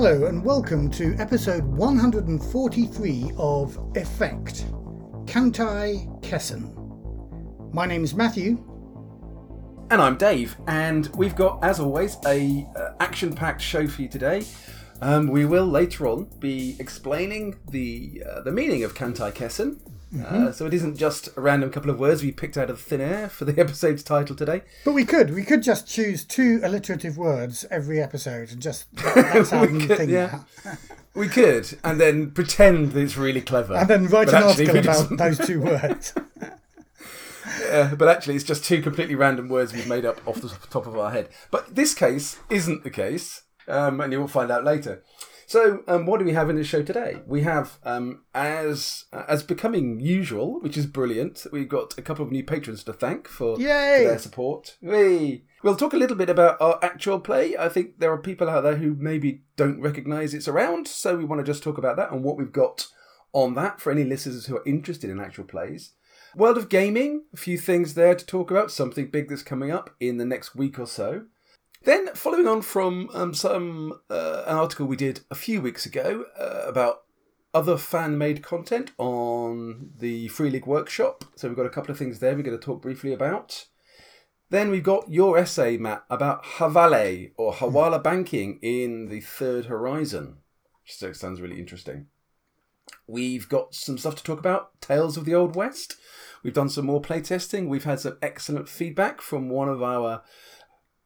[0.00, 4.62] Hello and welcome to episode 143 of Effekt
[5.26, 7.74] Kantai Kessen.
[7.74, 8.64] My name is Matthew.
[9.90, 14.44] And I'm Dave, and we've got, as always, a uh, action-packed show for you today.
[15.00, 19.80] Um, we will later on be explaining the uh, the meaning of Kantai Kessen.
[20.24, 23.00] Uh, so it isn't just a random couple of words we picked out of thin
[23.00, 24.62] air for the episode's title today.
[24.84, 29.52] But we could we could just choose two alliterative words every episode and just that's
[29.52, 30.44] our new could, thing yeah.
[31.14, 34.80] We could, and then pretend that it's really clever, And then write an article we
[34.80, 36.14] about those two words.
[37.70, 40.86] Uh, but actually, it's just two completely random words we've made up off the top
[40.86, 41.28] of our head.
[41.50, 45.02] But this case isn't the case, um, and you will find out later.
[45.48, 47.22] So, um, what do we have in the show today?
[47.26, 51.46] We have, um, as as becoming usual, which is brilliant.
[51.50, 53.58] We've got a couple of new patrons to thank for,
[54.02, 54.76] for their support.
[55.62, 57.56] We'll talk a little bit about our actual play.
[57.56, 61.24] I think there are people out there who maybe don't recognise it's around, so we
[61.24, 62.86] want to just talk about that and what we've got
[63.32, 65.92] on that for any listeners who are interested in actual plays.
[66.36, 69.96] World of Gaming, a few things there to talk about, something big that's coming up
[69.98, 71.24] in the next week or so.
[71.82, 76.24] Then, following on from um, some uh, an article we did a few weeks ago
[76.38, 77.02] uh, about
[77.54, 81.24] other fan made content on the Free League Workshop.
[81.36, 83.66] So, we've got a couple of things there we're going to talk briefly about.
[84.50, 90.38] Then we've got your essay, Matt, about Havale or Hawala banking in the Third Horizon,
[90.82, 92.06] which sounds really interesting.
[93.06, 95.96] We've got some stuff to talk about Tales of the Old West.
[96.42, 97.68] We've done some more playtesting.
[97.68, 100.22] We've had some excellent feedback from one of our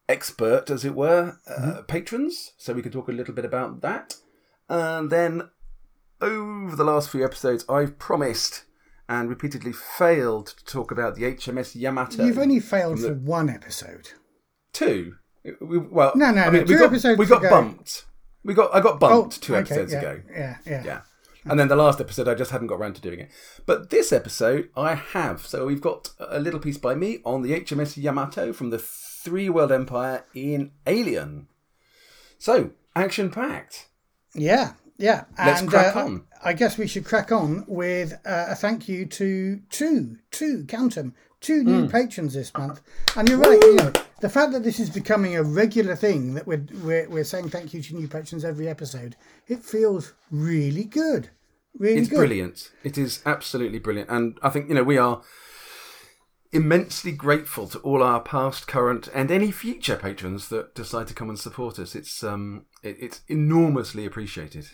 [0.08, 2.52] expert, as it were, uh, patrons.
[2.56, 4.16] So we can talk a little bit about that.
[4.68, 5.48] And then
[6.20, 8.64] over the last few episodes, I've promised
[9.08, 12.24] and repeatedly failed to talk about the HMS Yamato.
[12.24, 14.10] You've only failed for one episode.
[14.72, 15.16] two.
[15.60, 17.50] We, well, No, no, I no, mean, we two got, episodes we got ago.
[17.50, 18.04] bumped.
[18.44, 20.22] We got I got bumped two Oh, okay, episodes yeah, ago.
[20.32, 20.82] Yeah, yeah.
[20.84, 21.00] Yeah.
[21.44, 23.30] And then the last episode, I just hadn't got around to doing it.
[23.66, 25.44] But this episode, I have.
[25.44, 28.78] So we've got a little piece by me on the HMS Yamato from the
[29.22, 31.46] Three World Empire in Alien.
[32.38, 33.86] So, action packed.
[34.34, 35.24] Yeah, yeah.
[35.38, 36.24] Let's and, crack uh, on.
[36.44, 40.96] I guess we should crack on with uh, a thank you to two, two, count
[40.98, 42.80] 'em, two new patrons this month.
[43.16, 46.46] And you're right, you know, the fact that this is becoming a regular thing that
[46.46, 49.14] we're, we're, we're saying thank you to new patrons every episode,
[49.46, 51.30] it feels really good.
[51.78, 52.16] Really It's good.
[52.16, 52.70] brilliant.
[52.82, 54.10] It is absolutely brilliant.
[54.10, 55.22] And I think, you know, we are
[56.52, 61.28] immensely grateful to all our past, current, and any future patrons that decide to come
[61.28, 61.94] and support us.
[61.94, 64.68] It's um, it, it's enormously appreciated.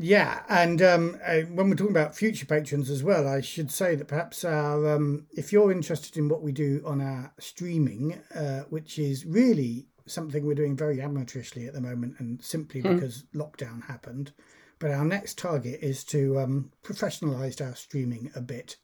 [0.00, 3.96] Yeah, and um, uh, when we're talking about future patrons as well, I should say
[3.96, 8.60] that perhaps our, um, if you're interested in what we do on our streaming, uh,
[8.70, 13.84] which is really something we're doing very amateurishly at the moment, and simply because lockdown
[13.86, 14.32] happened,
[14.78, 18.76] but our next target is to um, professionalise our streaming a bit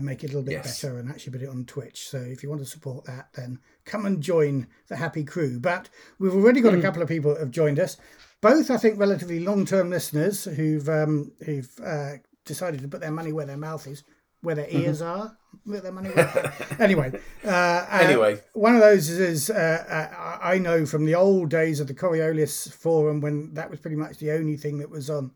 [0.00, 0.80] and make it a little bit Yes.
[0.82, 2.08] better and actually put it on Twitch.
[2.08, 5.58] So if you want to support that, then come and join the happy crew.
[5.60, 5.88] But
[6.18, 7.96] we've already got a couple of people that have joined us,
[8.40, 12.12] both I think relatively long-term listeners who've um, who've uh,
[12.44, 14.02] decided to put their money where their mouth is,
[14.40, 15.36] where their ears are.
[15.66, 16.54] Put their money where.
[16.78, 17.12] anyway,
[17.44, 18.40] uh, uh, Anyway.
[18.54, 22.72] one of those is uh, uh, I know from the old days of the Coriolis
[22.72, 25.32] forum when that was pretty much the only thing that was on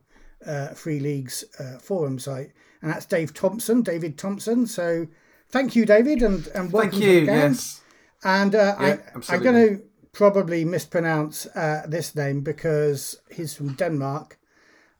[0.46, 2.52] uh, Free League's uh, forum site,
[2.84, 4.66] and that's Dave Thompson, David Thompson.
[4.66, 5.06] So
[5.48, 7.36] thank you, David, and and welcome Thank to the gang.
[7.36, 7.80] Yes.
[8.22, 9.82] And uh, I, Yeah, I'm going to
[10.12, 14.38] probably mispronounce uh, this name because he's from Denmark,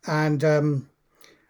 [0.07, 0.89] and um,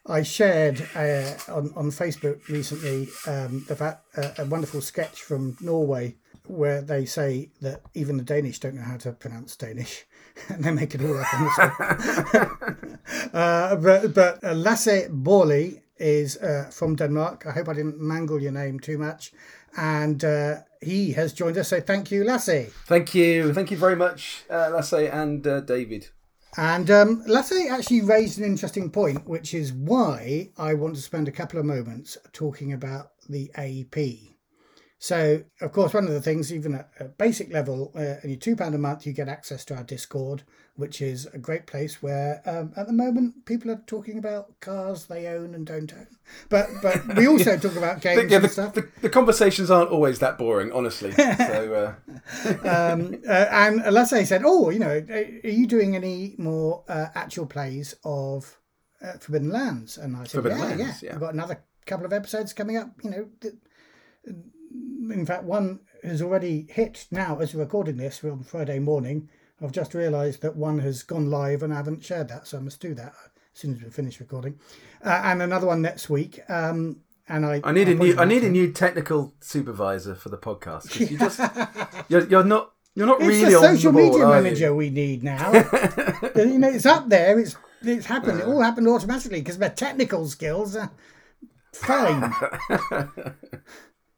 [0.06, 5.56] I shared uh, on on Facebook recently um, the fact, uh, a wonderful sketch from
[5.60, 6.16] Norway
[6.46, 10.04] where they say that even the Danish don't know how to pronounce Danish,
[10.48, 12.94] and they make it all up on the spot.
[13.34, 17.46] uh, but but uh, Lasse Borley is uh, from Denmark.
[17.46, 19.32] I hope I didn't mangle your name too much,
[19.76, 21.68] and uh, he has joined us.
[21.68, 22.70] So thank you, Lasse.
[22.86, 23.54] Thank you.
[23.54, 26.08] Thank you very much, uh, Lasse and uh, David.
[26.56, 31.26] And um, Lasse actually raised an interesting point, which is why I want to spend
[31.26, 34.34] a couple of moments talking about the AP.
[34.98, 38.74] So, of course, one of the things, even at a basic level, uh, only £2
[38.74, 40.44] a month, you get access to our Discord,
[40.76, 45.06] which is a great place where um, at the moment people are talking about cars
[45.06, 46.06] they own and don't own.
[46.48, 48.74] But but we also talk about games Yeah, and the, stuff.
[48.74, 51.12] the, the conversations aren't always that boring, honestly.
[51.44, 51.96] So,
[52.64, 57.06] uh, um, uh, and Lasse said, "Oh, you know, are you doing any more uh,
[57.14, 58.58] actual plays of
[59.02, 61.08] uh, Forbidden Lands?" And I said, Forbidden "Yeah, Lands, yeah.
[61.08, 61.14] yeah.
[61.14, 62.88] I've got another couple of episodes coming up.
[63.02, 63.54] You know, th-
[64.26, 68.24] in fact, one has already hit now as we're recording this.
[68.24, 69.28] On Friday morning.
[69.62, 72.60] I've just realised that one has gone live and I haven't shared that, so I
[72.60, 73.12] must do that
[73.54, 74.58] as soon as we finish recording.
[75.04, 76.40] Uh, and another one next week.
[76.48, 80.28] Um, and I, I need a I'll new I need a new technical supervisor for
[80.28, 80.98] the podcast.
[81.10, 81.40] You just
[82.08, 84.32] you're, you're not you're not It's really a on social the ball, media you?
[84.42, 85.52] manager we need now.
[86.36, 87.38] you know, it's up there.
[87.38, 88.40] It's it's happened.
[88.40, 90.90] It all happened automatically because my technical skills are
[91.72, 92.32] fine.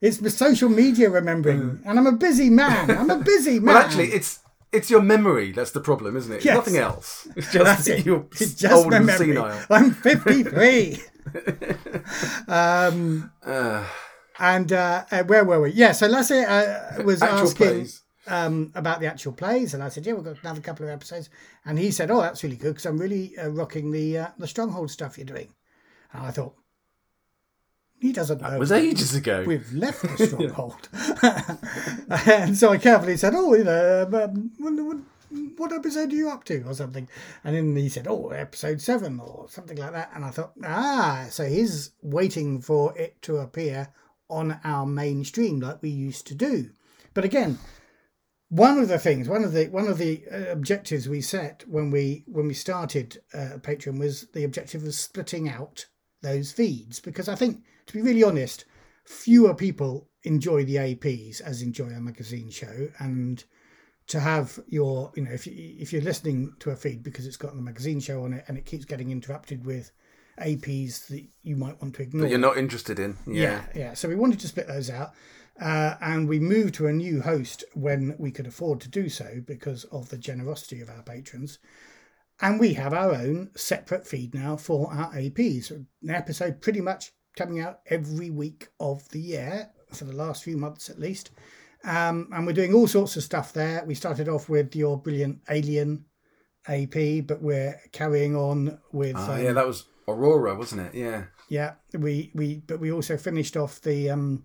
[0.00, 2.90] it's the social media remembering, and I'm a busy man.
[2.90, 3.74] I'm a busy man.
[3.74, 4.40] Well, actually, it's
[4.76, 6.44] it's your memory that's the problem, isn't it?
[6.44, 6.55] Yes.
[6.56, 7.26] nothing else.
[7.37, 8.06] It's just it.
[8.06, 9.34] you're It's just old and memory.
[9.34, 9.64] senile.
[9.70, 11.00] I'm 53.
[12.49, 13.84] um, Uh,
[14.38, 15.73] and uh, uh, where were we?
[15.73, 17.88] Yeah, so Lasse uh, was asking
[18.26, 21.31] um, about the actual plays, and I said, "Yeah, we've got another couple of episodes."
[21.64, 24.46] And he said, "Oh, that's really good because I'm really uh, rocking the uh, the
[24.46, 25.49] stronghold stuff you're doing."
[26.12, 26.55] And I thought,
[28.00, 28.54] he doesn't know.
[28.54, 29.44] It was ages ago.
[29.46, 30.88] We've left the stronghold,
[32.26, 34.98] and so I carefully said, "Oh, you know, um, what, what,
[35.56, 37.08] what episode are you up to, or something?"
[37.44, 41.26] And then he said, "Oh, episode seven, or something like that." And I thought, "Ah,
[41.31, 43.88] so he's waiting for it to appear
[44.28, 46.70] on our mainstream like we used to do."
[47.14, 47.58] But again,
[48.48, 51.90] one of the things, one of the one of the uh, objectives we set when
[51.90, 55.87] we when we started uh, Patreon was the objective of splitting out
[56.22, 58.64] those feeds because I think, to be really honest,
[59.04, 63.44] fewer people enjoy the APs as enjoy a magazine show, and
[64.08, 67.36] to have your you know if you, if you're listening to a feed because it's
[67.36, 69.90] got the magazine show on it and it keeps getting interrupted with
[70.40, 72.22] APs that you might want to ignore.
[72.22, 73.16] that you're not interested in.
[73.26, 73.42] Yeah.
[73.42, 73.94] Yeah, yeah.
[73.94, 75.12] So we wanted to split those out.
[75.60, 79.40] Uh, and we moved to a new host when we could afford to do so
[79.46, 81.58] because of the generosity of our patrons.
[82.42, 85.70] And we have our own separate feed now for our APs.
[85.70, 90.56] An episode pretty much coming out every week of the year for the last few
[90.56, 91.30] months at least.
[91.84, 93.84] Um, and we're doing all sorts of stuff there.
[93.86, 96.06] We started off with your brilliant Alien
[96.66, 99.14] AP, but we're carrying on with.
[99.16, 100.94] Ah, um, yeah, that was Aurora, wasn't it?
[100.94, 101.24] Yeah.
[101.48, 104.44] yeah, we we but we also finished off the um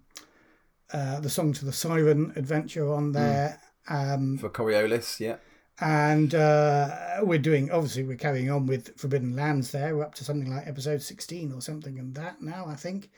[0.94, 3.60] uh the song to the siren adventure on there.
[3.88, 5.38] Um For Coriolis, yeah.
[5.82, 9.96] And uh we're doing obviously we're carrying on with Forbidden Lands there.
[9.96, 13.10] We're up to something like episode 16 or something and that now, I think.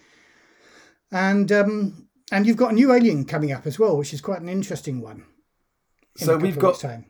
[1.12, 4.42] And um and you've got a new alien coming up as well, which is quite
[4.42, 5.26] an interesting one.
[6.20, 7.06] in So we've got time.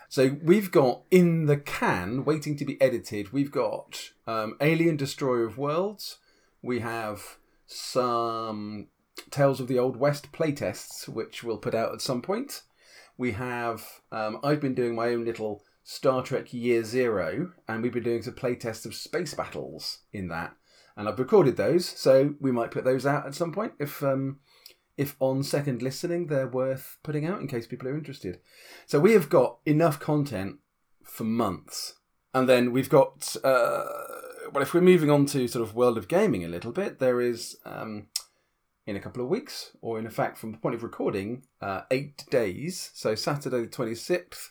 [0.08, 5.44] So, we've got in the can, waiting to be edited, we've got um, Alien Destroyer
[5.44, 6.18] of Worlds.
[6.60, 8.88] We have some
[9.30, 12.62] Tales of the Old West playtests, which we'll put out at some point
[13.16, 17.92] we have um, I've been doing my own little Star Trek Year Zero, and we've
[17.92, 20.56] been doing some playtests of space battles in that,
[20.96, 24.38] and I've recorded those, so we might put those out at some point if um,
[25.02, 28.34] if on second listening they're worth putting out in case people are interested.
[28.86, 30.52] So we have got enough content
[31.16, 31.94] for months,
[32.32, 33.84] and then we've got uh,
[34.52, 37.20] well, if we're moving on to sort of world of gaming a little bit, there
[37.20, 37.56] is.
[37.64, 38.08] Um,
[38.84, 42.24] in a couple of weeks, or in fact, from the point of recording, uh, eight
[42.30, 42.90] days.
[42.94, 44.50] So Saturday the twenty sixth,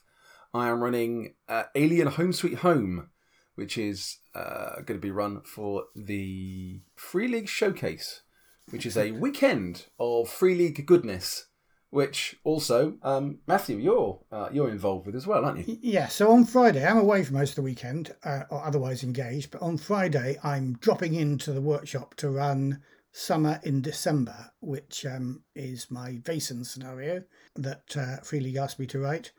[0.53, 3.09] I am running uh, Alien Home Sweet Home,
[3.55, 8.21] which is uh, going to be run for the Free League Showcase,
[8.69, 11.47] which is a weekend of Free League goodness.
[11.89, 15.77] Which also, um, Matthew, you're uh, you're involved with as well, aren't you?
[15.81, 19.51] Yeah, so on Friday, I'm away for most of the weekend, uh, or otherwise engaged,
[19.51, 25.43] but on Friday, I'm dropping into the workshop to run Summer in December, which um,
[25.53, 27.23] is my Vaesen scenario
[27.57, 29.33] that uh, Free League asked me to write.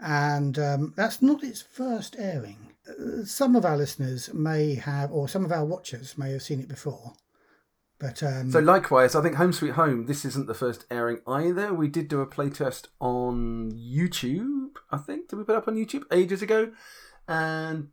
[0.00, 2.72] And um, that's not its first airing.
[2.88, 6.60] Uh, some of our listeners may have, or some of our watchers may have seen
[6.60, 7.12] it before.
[7.98, 10.06] But um, So likewise, I think Home Sweet Home.
[10.06, 11.74] This isn't the first airing either.
[11.74, 14.76] We did do a playtest on YouTube.
[14.90, 16.70] I think did we put it up on YouTube ages ago,
[17.26, 17.88] and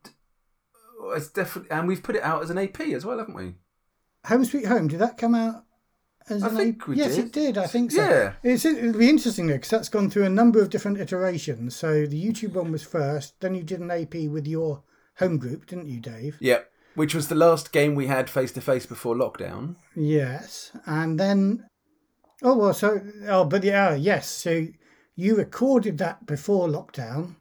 [1.08, 3.54] it's definitely and we've put it out as an AP as well, haven't we?
[4.26, 5.64] Home Sweet Home, did that come out?
[6.28, 6.88] As I an think AP?
[6.88, 7.26] we yes, did.
[7.26, 7.58] it did.
[7.58, 8.00] I think so.
[8.08, 8.32] Yeah.
[8.42, 11.76] It's, it'll be interesting though, because that's gone through a number of different iterations.
[11.76, 14.82] So the YouTube one was first, then you did an AP with your
[15.18, 16.36] home group, didn't you, Dave?
[16.40, 16.60] Yeah,
[16.96, 19.76] which was the last game we had face to face before lockdown.
[19.94, 21.66] Yes, and then
[22.42, 24.28] oh well, so oh, but yeah, yes.
[24.28, 24.66] So
[25.14, 27.36] you recorded that before lockdown,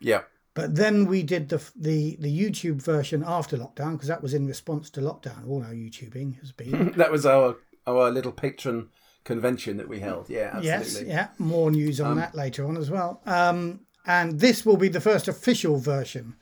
[0.00, 0.22] Yeah,
[0.54, 4.46] but then we did the the the YouTube version after lockdown because that was in
[4.46, 5.48] response to lockdown.
[5.48, 6.92] All our YouTubing has been.
[6.96, 8.88] that was our our little patron
[9.24, 10.28] convention that we held.
[10.28, 11.28] Yeah, Yes, yeah.
[11.38, 13.20] More news on that later on as well.
[13.26, 16.36] Um, and this will be the first official version.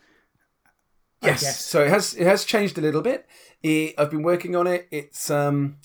[1.23, 1.65] Yes.
[1.65, 3.27] So it has it has changed a little bit.
[3.63, 4.89] It, I've been working on it.
[4.91, 5.77] It's um,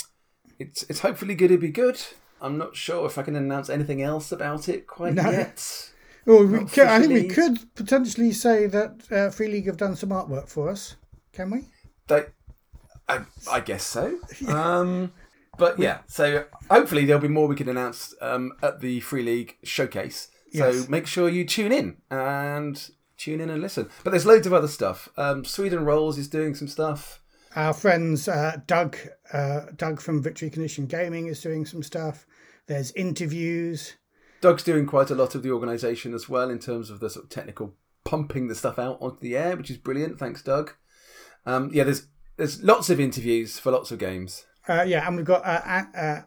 [0.60, 2.00] it's it's hopefully going to be good.
[2.42, 5.30] I'm not sure if I can announce anything else about it quite No.
[5.30, 5.90] yet.
[6.26, 9.96] Well, we ca- I think we could potentially say that uh, Free League have done
[9.96, 10.96] some artwork for us.
[11.34, 11.62] Can we?
[12.08, 12.26] They,
[13.08, 14.20] I, I guess so.
[14.48, 15.12] Um,
[15.58, 19.58] but yeah, so hopefully there'll be more we can announce um, at the Free League
[19.64, 20.28] showcase.
[20.54, 20.88] So Yes.
[20.90, 23.90] make sure you tune in and tune in and listen.
[24.04, 25.10] But there's loads of other stuff.
[25.18, 27.22] Um, Sweden Rolls is doing some stuff.
[27.56, 28.98] Our friends uh, Doug,
[29.34, 32.26] uh, Doug from Victory Condition Gaming is doing some stuff.
[32.68, 33.96] There's interviews.
[34.42, 37.26] Doug's doing quite a lot of the organisation as well in terms of the sort
[37.26, 40.18] of technical pumping the stuff out onto the air, which is brilliant.
[40.18, 40.74] Thanks, Doug.
[41.46, 42.08] Um, yeah, there's
[42.38, 44.46] there's lots of interviews for lots of games.
[44.68, 46.22] Uh, yeah, and we've got uh,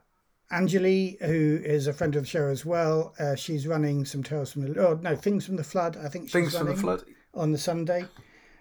[0.53, 3.15] A- uh, who is a friend of the show as well.
[3.19, 5.97] Uh, she's running some Tales from the oh no Things from the Flood.
[5.97, 7.05] I think she's Things from the flood.
[7.35, 8.05] on the Sunday.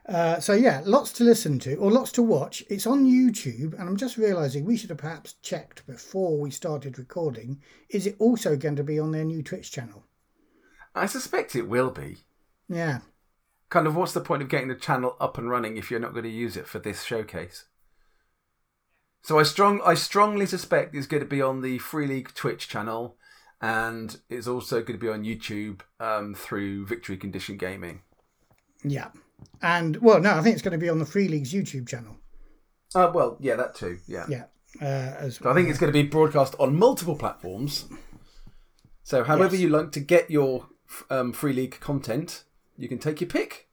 [0.08, 2.64] Uh, so yeah, lots to listen to or lots to watch.
[2.70, 6.98] It's on YouTube, and I'm just realising we should have perhaps checked before we started
[6.98, 7.62] recording.
[7.90, 10.04] Is it also going to be on their new Twitch channel?
[10.96, 12.18] I suspect it will be.
[12.68, 13.00] Yeah,
[13.70, 16.14] kind of what's the point of getting the channel up and running if you're not
[16.14, 17.66] going to use it for this showcase?
[19.24, 22.68] So I strong I strongly suspect it's going to be on the Free League Twitch
[22.68, 23.18] channel,
[23.62, 28.02] and it's also going to be on YouTube um, through Victory Condition Gaming.
[28.84, 29.10] yeah,
[29.62, 32.18] and well, no, I think it's going to be on the Free League's YouTube channel.
[32.96, 34.00] Uh, well, yeah, that too.
[34.08, 34.26] Yeah.
[34.28, 34.44] Yeah,
[34.82, 37.86] uh, as So I think it's going to be broadcast on multiple platforms.
[39.04, 39.62] So however Yes.
[39.64, 40.68] you like to get your
[41.10, 42.44] um, Free League content,
[42.78, 43.68] you can take your pick.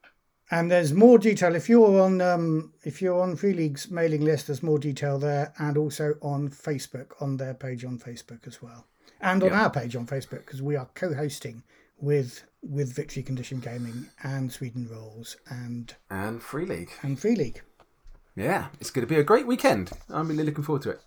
[0.50, 4.46] And there's more detail if you're on um, if you're on Free League's mailing list.
[4.46, 8.86] There's more detail there, and also on Facebook on their page on Facebook as well,
[9.20, 9.62] and on Yeah.
[9.64, 11.64] our page on Facebook because we are co-hosting
[12.00, 16.90] with with Victory Condition Gaming and Sweden Rolls and And Free League.
[17.02, 17.60] and Free League.
[18.34, 19.90] Yeah, it's going to be a great weekend.
[20.08, 21.00] I'm really looking forward to it.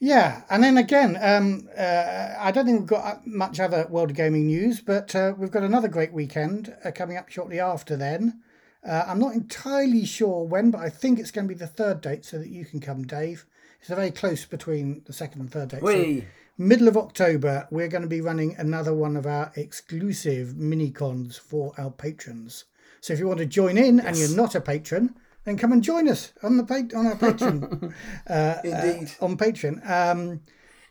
[0.00, 4.16] Yeah, and then again, um, uh, I don't think we've got much other World of
[4.16, 8.40] Gaming news, but uh, we've got another great weekend uh, coming up shortly after then.
[8.84, 12.00] Uh, I'm not entirely sure when, but I think it's going to be the third
[12.00, 13.46] date so that you can come, Dave.
[13.80, 15.82] It's very close between the second and third date.
[16.20, 16.26] So
[16.58, 21.36] middle of October, we're going to be running another one of our exclusive mini cons
[21.36, 22.64] for our patrons.
[23.00, 25.14] So if you want to join in and you're not a patron,
[25.44, 27.92] then come and join us on the pa- on our Patreon.
[28.28, 29.10] uh, Indeed.
[29.20, 29.88] uh, on Patreon.
[29.88, 30.40] Um,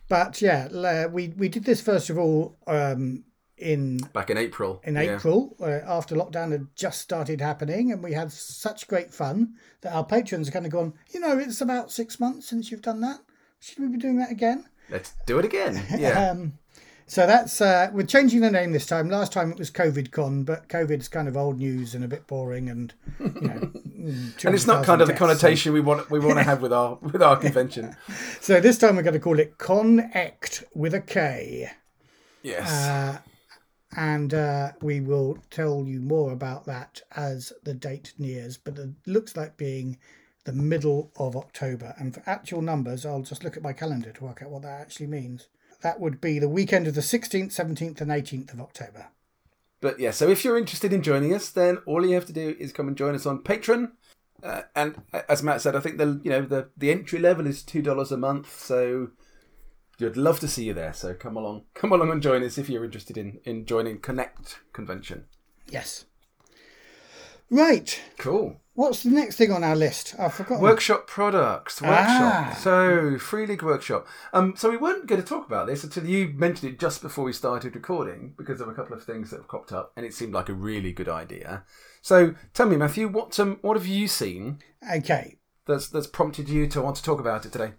[0.08, 3.24] but yeah, we we did this first of all um,
[3.63, 4.82] in Back in April.
[4.84, 5.15] in Yeah.
[5.15, 9.93] April uh, after lockdown had just started happening, and we had such great fun that
[9.93, 10.93] our patrons kind of gone.
[11.13, 13.20] You know, it's about six months since you've done that.
[13.60, 14.65] Should we be doing that again?
[14.89, 15.82] Let's do it again.
[15.98, 16.29] Yeah.
[16.32, 16.53] Um,
[17.05, 19.10] so that's uh, we're changing the name this time.
[19.10, 22.25] Last time it was COVID Con, but COVID's kind of old news and a bit
[22.27, 23.60] boring, and you know,
[24.00, 26.43] mm, and it's not kind of the deaths, so- connotation we want we want to
[26.43, 27.96] have with our with our convention.
[28.41, 31.70] So this time we're going to call it Konnect with a K.
[32.41, 32.70] Yes.
[32.72, 33.20] Uh,
[33.96, 38.58] and uh, we will tell you more about that as the date nears.
[38.58, 39.98] But it looks like being
[40.46, 41.96] the middle of October.
[41.98, 44.82] And for actual numbers, I'll just look at my calendar to work out what that
[44.82, 45.48] actually means.
[45.82, 49.08] That would be the weekend of the 16th, 17th, and 18th of October.
[49.82, 52.56] But yeah, so if you're interested in joining us, then all you have to do
[52.58, 53.92] is come and join us on Patreon.
[54.42, 57.64] Uh, and as Matt said, I think the you know the the entry level is
[57.64, 58.60] two dollars a month.
[58.60, 59.10] So
[60.00, 60.94] we'd love to see you there.
[60.94, 64.56] So come along, come along and join us if you're interested in in joining Konnect
[64.74, 65.26] convention.
[65.70, 66.06] Yes.
[67.50, 68.02] Right.
[68.18, 68.60] Cool.
[68.76, 70.16] What's the next thing on our list?
[70.18, 70.64] I've forgotten.
[70.64, 71.80] Workshop products.
[71.80, 71.98] Workshop.
[72.08, 72.58] Ah.
[72.60, 74.08] So Free League Workshop.
[74.34, 77.24] Um, so we weren't going to talk about this until you mentioned it just before
[77.26, 80.16] we started recording because of a couple of things that have cropped up, and it
[80.16, 81.64] seemed like a really good idea.
[82.02, 84.58] So tell me, Matthew, what um, what have you seen
[84.92, 85.38] Okay.
[85.68, 87.74] that's that's prompted you to want to talk about it today?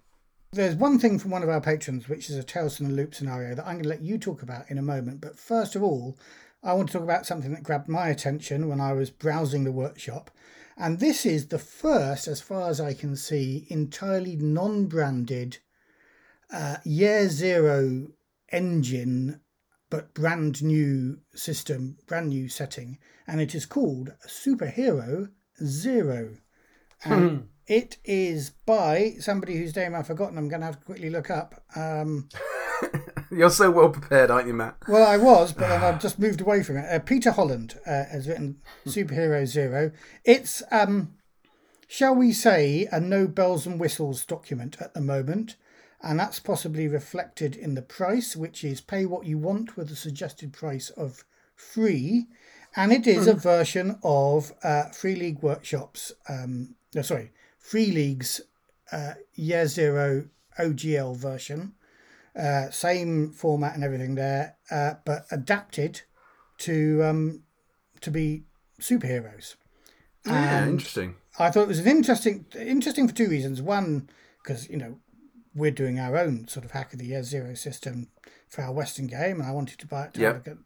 [0.55, 3.13] There's one thing from one of our patrons, which is a Tales from the Loop
[3.13, 5.21] scenario that I'm going to let you talk about in a moment.
[5.21, 6.17] But first of all,
[6.63, 9.73] I want to talk about something that grabbed my attention when I was browsing the
[9.73, 10.31] workshop.
[10.77, 15.59] And this is the first, as far as I can see, entirely non branded
[16.53, 18.13] uh, Year Zero
[18.53, 19.41] engine,
[19.91, 22.99] but brand new system, brand new setting.
[23.27, 25.31] And it is called Superhero
[25.61, 26.37] Zero.
[27.05, 30.39] And it is by somebody whose name I've forgotten.
[30.39, 31.63] I'm going to have to quickly look up.
[31.75, 32.29] Um,
[33.31, 34.77] You're so well prepared, aren't you, Matt?
[34.89, 36.87] well, I was, but then I've just moved away from it.
[36.91, 39.93] Uh, Peter Holland uh, has written Superhero Zero.
[40.25, 41.15] It's, um,
[41.87, 45.57] shall we say, a no bells and whistles document at the moment.
[46.03, 49.97] And that's possibly reflected in the price, which is pay what you want with a
[49.97, 51.25] suggested price of
[51.57, 52.27] free,
[52.77, 56.13] and it is a version of uh, Free League Workshops.
[56.29, 57.31] Um, no, sorry,
[57.65, 58.43] Free League's
[58.93, 60.29] uh, Year Zero
[60.59, 61.73] OGL version.
[62.39, 66.03] Uh, same format and everything there, uh, but adapted
[66.59, 67.43] to um,
[68.03, 68.45] to be
[68.81, 69.55] superheroes.
[70.27, 71.15] Yeah, And interesting.
[71.39, 73.63] I thought it was an interesting, interesting for two reasons.
[73.63, 74.11] One,
[74.43, 74.99] because you know
[75.55, 78.09] we're doing our own sort of hack of the year zero system
[78.49, 80.35] for our Western game, and I wanted to buy it to Yep.
[80.35, 80.57] look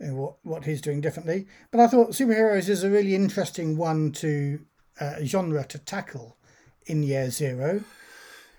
[0.00, 1.46] at what what he's doing differently.
[1.70, 4.60] But I thought superheroes is a really interesting one to
[5.00, 6.36] uh, genre to tackle
[6.86, 7.82] in year zero.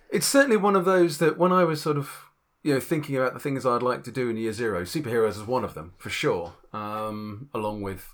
[0.10, 2.26] It's certainly one of those that when I was sort of
[2.64, 5.44] you know thinking about the things I'd like to do in year zero, superheroes is
[5.44, 6.54] one of them for sure.
[6.74, 8.14] Um, along with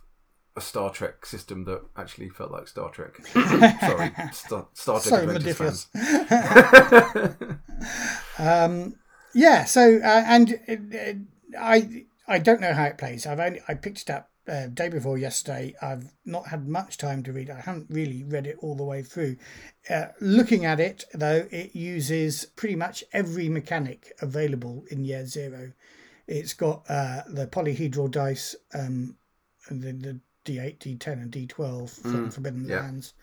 [0.55, 3.25] a Star Trek system that actually felt like Star Trek.
[3.33, 7.45] Sorry, Star, Star Trek So Adventures fans.
[8.39, 8.95] Um,
[9.33, 9.65] yeah.
[9.65, 11.13] So uh, and uh,
[11.59, 13.25] I I don't know how it plays.
[13.25, 15.75] I've only I picked it up uh, day before yesterday.
[15.81, 17.49] I've not had much time to read.
[17.49, 19.37] I haven't really read it all the way through.
[19.89, 25.73] Uh, looking at it though, it uses pretty much every mechanic available in Year Zero.
[26.27, 29.17] It's got uh, the polyhedral dice, um,
[29.69, 32.81] the, the D8, D10, and D12 from Forbidden yeah.
[32.81, 33.13] Lands.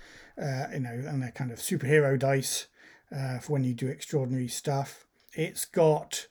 [0.41, 2.67] Uh, you know, and they're kind of superhero dice
[3.15, 5.05] uh, for when you do extraordinary stuff.
[5.35, 6.27] It's got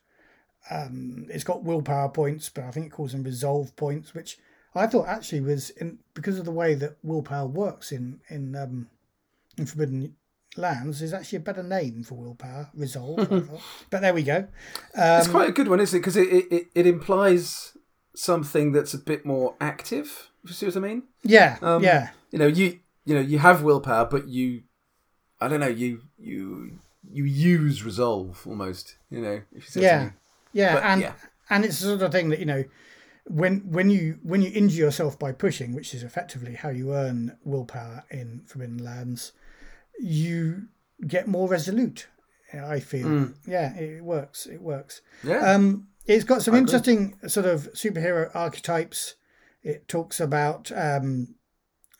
[0.69, 4.37] um, it's got willpower points, but I think it calls them resolve points, which
[4.77, 8.87] I thought actually was in because of the way that willpower works in in um,
[9.57, 10.15] in Forbidden
[10.55, 13.49] Lands is actually a better name for willpower resolve.
[13.89, 14.37] But there we go.
[14.95, 16.01] Um, it's quite a good one, isn't it?
[16.01, 17.77] Because it, it, it implies
[18.15, 20.31] something that's a bit more active.
[20.43, 21.03] If you see what I mean?
[21.23, 24.63] yeah, Um, yeah, You know, you you know you have willpower, but you,
[25.39, 28.97] I don't know, you you you use resolve almost.
[29.09, 30.13] You know, if you see what I yeah, mean.
[30.53, 31.13] yeah, But, and yeah.
[31.49, 32.63] and it's the sort of thing that you know
[33.27, 37.37] when when you when you injure yourself by pushing, which is effectively how you earn
[37.43, 39.33] willpower in Forbidden Lands,
[39.99, 40.67] you
[41.05, 42.07] get more resolute.
[42.53, 44.45] I feel, yeah, it works.
[44.45, 45.01] It works.
[45.21, 45.39] Yeah.
[45.39, 46.67] Um, it's got some I agree.
[46.67, 49.15] interesting sort of superhero archetypes.
[49.63, 51.35] It talks about, um,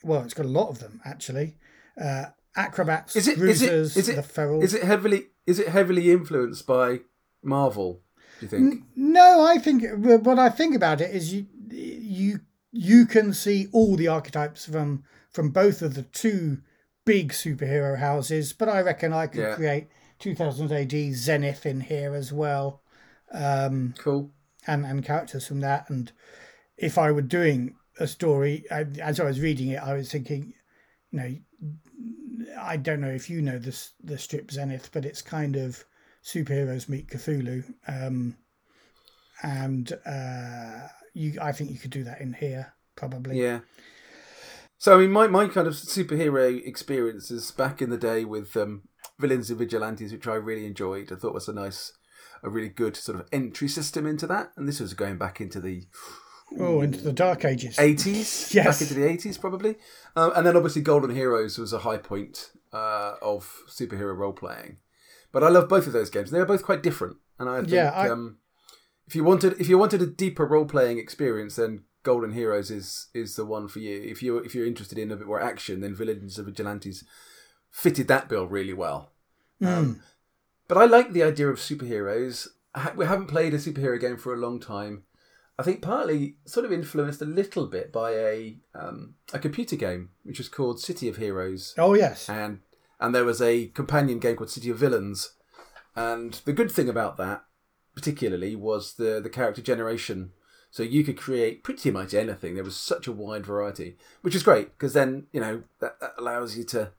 [0.02, 1.56] well, it's got a lot of them actually.
[2.00, 4.62] Uh, acrobats, is it bruisers, is it the feral.
[4.62, 7.00] is it heavily is it heavily influenced by
[7.42, 8.00] Marvel?
[8.40, 8.84] Do you think?
[8.96, 9.84] No, I think
[10.24, 12.40] what I think about it is you you
[12.72, 16.58] you can see all the archetypes from from both of the two
[17.04, 19.54] big superhero houses, but I reckon I could Yeah.
[19.54, 22.82] create 2000 AD Zenith in here as well,
[23.32, 24.30] um, Cool.
[24.66, 25.88] and and characters from that.
[25.90, 26.12] And
[26.76, 30.54] if I were doing a story, I, as I was reading it, I was thinking,
[31.10, 31.36] you know,
[32.60, 35.84] I don't know if you know this the strip Zenith, but it's kind of
[36.32, 38.36] superheroes meet Cthulhu, um,
[39.42, 43.40] and uh, you I think you could do that in here probably.
[43.42, 43.60] Yeah.
[44.76, 48.82] So I mean, my, my kind of superhero experiences back in the day with um,
[49.18, 51.92] villains and vigilantes, which I really enjoyed, I thought was a nice,
[52.44, 54.52] a really good sort of entry system into that.
[54.56, 55.86] And this was going back into the
[56.60, 57.76] Oh, into the Dark Ages.
[57.76, 58.66] 80s, Yes.
[58.66, 59.76] back into the 80s probably.
[60.16, 64.76] Um, and then obviously Golden Heroes was a high point uh, of superhero role playing.
[65.32, 66.30] But I love both of those games.
[66.30, 68.38] They're both quite different, and I think Yeah, I- um,
[69.06, 73.08] if you wanted if you wanted a deeper role playing experience, then Golden Heroes is
[73.14, 74.00] is the one for you.
[74.00, 77.04] If you if you're interested in a bit more action, then Villains and Vigilantes
[77.70, 79.12] fitted that bill really well.
[79.60, 80.00] Um,
[80.68, 82.48] but I like the idea of superheroes.
[82.74, 85.04] Ha- we haven't played a superhero game for a long time.
[85.58, 90.10] I think partly sort of influenced a little bit by a um, a computer game
[90.22, 92.28] which was called City of Heroes, Oh yes.
[92.28, 92.60] and
[93.00, 95.32] and there was a companion game called City of Villains.
[95.94, 97.44] And the good thing about that,
[97.94, 100.32] particularly, was the the character generation.
[100.70, 102.54] So you could create pretty much anything.
[102.54, 106.14] There was such a wide variety, which is great because then you know that, that
[106.18, 106.92] allows you to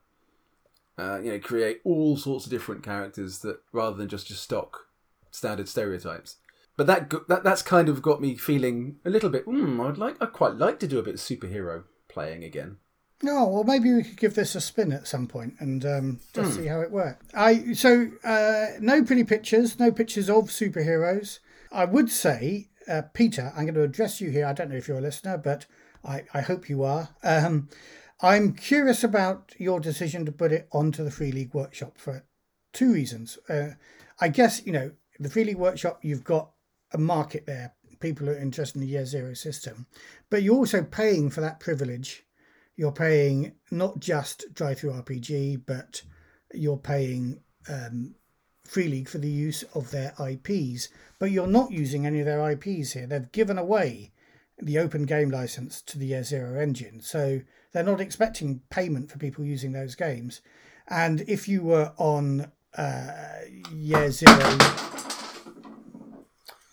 [0.97, 4.87] uh, you know create all sorts of different characters that rather than just just stock
[5.31, 6.37] standard stereotypes.
[6.75, 9.43] But that that that's kind of got me feeling a little bit.
[9.45, 12.77] Hmm, I'd like I'd quite like to do a bit of superhero playing again.
[13.21, 16.55] No, well, maybe we could give this a spin at some point and um, just
[16.55, 17.25] see how it works.
[17.33, 21.39] I so uh, no pretty pictures, no pictures of superheroes.
[21.71, 24.45] I would say, uh, Peter, I'm going to address you here.
[24.45, 25.65] I don't know if you're a listener, but
[26.03, 27.09] I, I hope you are.
[27.23, 27.69] Um,
[28.21, 32.25] I'm curious about your decision to put it onto the Free League Workshop for
[32.71, 33.37] two reasons.
[33.49, 33.71] Uh,
[34.21, 35.99] I guess you know the Free League Workshop.
[36.03, 36.51] You've got
[36.93, 37.73] a market there.
[37.99, 39.87] People are interested in the Year Zero system,
[40.29, 42.23] but you're also paying for that privilege
[42.79, 46.01] you're paying not just DriveThruRPG, but
[46.53, 48.15] you're paying um,
[48.63, 50.87] Free League for the use of their IPs.
[51.19, 53.05] But you're not using any of their IPs here.
[53.05, 54.13] They've given away
[54.61, 57.01] the open game license to the Year Zero engine.
[57.01, 57.41] So
[57.73, 60.39] they're not expecting payment for people using those games.
[60.87, 63.11] And if you were on uh,
[63.73, 64.57] Year Zero.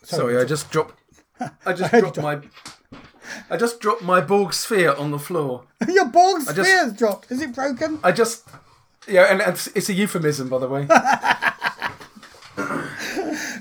[0.05, 1.01] Sorry, I just dropped.
[1.67, 2.43] I just dropped my.
[3.51, 5.65] I just dropped my Borg sphere on the floor.
[5.89, 7.31] Your Borg just- sphere's dropped.
[7.31, 7.99] Is it broken?
[8.03, 8.47] I just.
[9.09, 10.89] Yeah, and, and it's- it's a euphemism, by the way.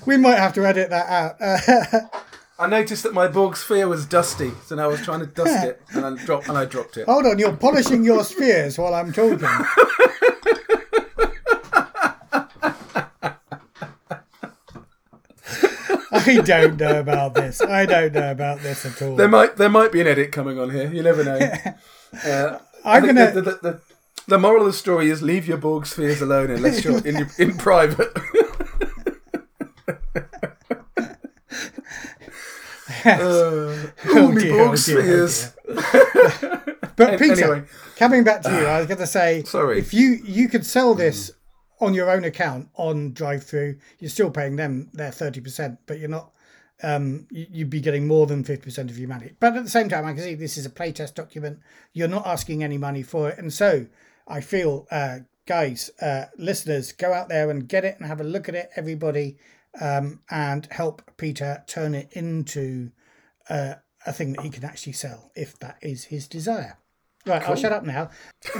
[0.05, 1.35] We might have to edit that out.
[1.41, 2.01] Uh,
[2.59, 5.65] I noticed that my Borg sphere was dusty, so now I was trying to dust
[5.65, 7.05] it, and I dropped and I dropped it.
[7.07, 9.39] hold on, you're polishing your spheres while I'm talking.
[16.15, 17.61] I don't know about this.
[17.61, 19.15] I don't know about this at all.
[19.15, 20.91] There might there might be an edit coming on here.
[20.91, 21.39] You never know.
[22.25, 23.29] Uh, I'm gonna.
[23.31, 23.81] the, the, the,
[24.27, 27.57] the moral of the story is leave your Borg spheres alone unless you're in in
[27.57, 28.15] private.
[33.05, 33.75] uh,
[34.07, 35.51] Oh me dear, Borg oh oh spheres.
[36.95, 37.63] But Peter, anyway.
[37.97, 39.79] coming back to you, I was going to say, Sorry.
[39.79, 41.31] if you you could sell this
[41.81, 46.09] on your own account on drive-through, you're still paying them their thirty percent, but you're
[46.09, 46.31] not.
[46.83, 49.31] Um, you- you'd be getting more than fifty percent of your money.
[49.39, 51.59] But at the same time, I can see this is a playtest document.
[51.93, 53.87] You're not asking any money for it, and so
[54.27, 58.25] I feel, uh, guys, uh, listeners, go out there and get it and have a
[58.25, 59.37] look at it, everybody,
[59.79, 62.91] um, and help Peter turn it into
[63.49, 66.77] uh, a thing that he can actually sell if that is his desire.
[67.25, 68.09] Right, I'll shut up now.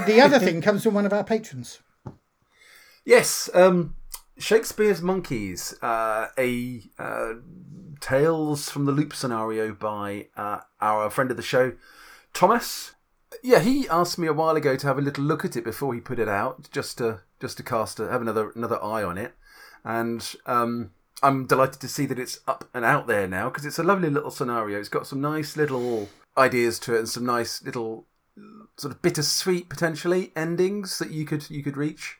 [0.06, 1.80] The other thing comes from one of our patrons.
[3.06, 3.94] Yes, um,
[4.36, 7.34] Shakespeare's Monkeys, uh, a uh,
[8.00, 11.74] Tales from the Loop scenario by uh, our friend of the show,
[12.34, 12.96] Thomas.
[13.44, 15.94] Yeah, he asked me a while ago to have a little look at it before
[15.94, 19.18] he put it out, just to just to cast a, have another another eye on
[19.18, 19.34] it,
[19.84, 20.90] and um,
[21.22, 24.10] I'm delighted to see that it's up and out there now because it's a lovely
[24.10, 24.80] little scenario.
[24.80, 28.08] It's got some nice little ideas to it and some nice little
[28.76, 32.18] sort of bittersweet potentially endings that you could you could reach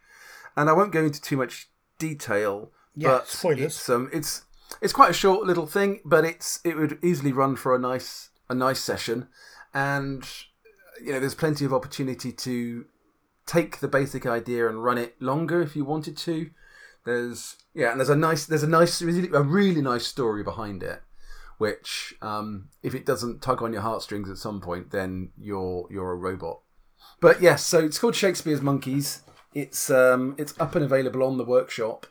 [0.56, 2.70] and I won't go into too much detail.
[2.94, 3.64] Yeah, but spoilers.
[3.64, 4.44] It's, um, it's
[4.80, 8.30] it's quite a short little thing, but it's it would easily run for a nice
[8.48, 9.28] a nice session,
[9.74, 10.26] and
[11.02, 12.86] you know there's plenty of opportunity to
[13.46, 16.50] take the basic idea and run it longer if you wanted to.
[17.04, 20.82] There's yeah, and there's a nice there's a nice really, a really nice story behind
[20.82, 21.02] it,
[21.58, 26.12] which um, if it doesn't tug on your heartstrings at some point, then you're you're
[26.12, 26.60] a robot.
[27.20, 29.22] But yes, so it's called Shakespeare's Monkeys.
[29.56, 32.06] It's um, it's up and available on the workshop.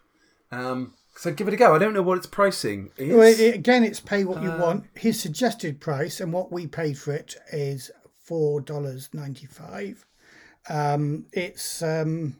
[0.51, 1.75] Um, so give it a go.
[1.75, 3.13] I don't know what its pricing is.
[3.15, 4.85] Well, it- again, it's pay what Uh, you want.
[4.95, 7.91] His suggested price and what we paid for it is
[8.23, 10.05] four dollars ninety five.
[10.67, 12.37] Um, it's um,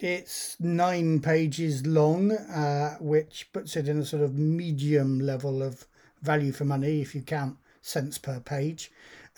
[0.00, 5.86] it's nine pages long, uh, which puts it in a sort of medium level of
[6.22, 8.90] value for money if you count cents per page.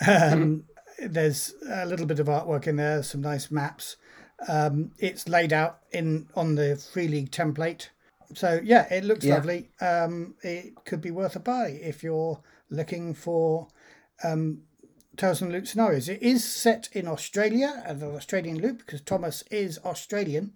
[0.06, 0.64] Um,
[0.98, 3.96] there's a little bit of artwork in there, some nice maps.
[4.46, 7.88] Um, it's laid out in on the Free League template.
[8.34, 9.36] So yeah, it looks Yeah.
[9.36, 9.70] lovely.
[9.80, 13.68] Um, it could be worth a buy if you're looking for
[14.22, 14.62] um,
[15.16, 16.08] Tales and Loop scenarios.
[16.08, 20.52] It is set in Australia, an Australian loop, because Thomas is Australian.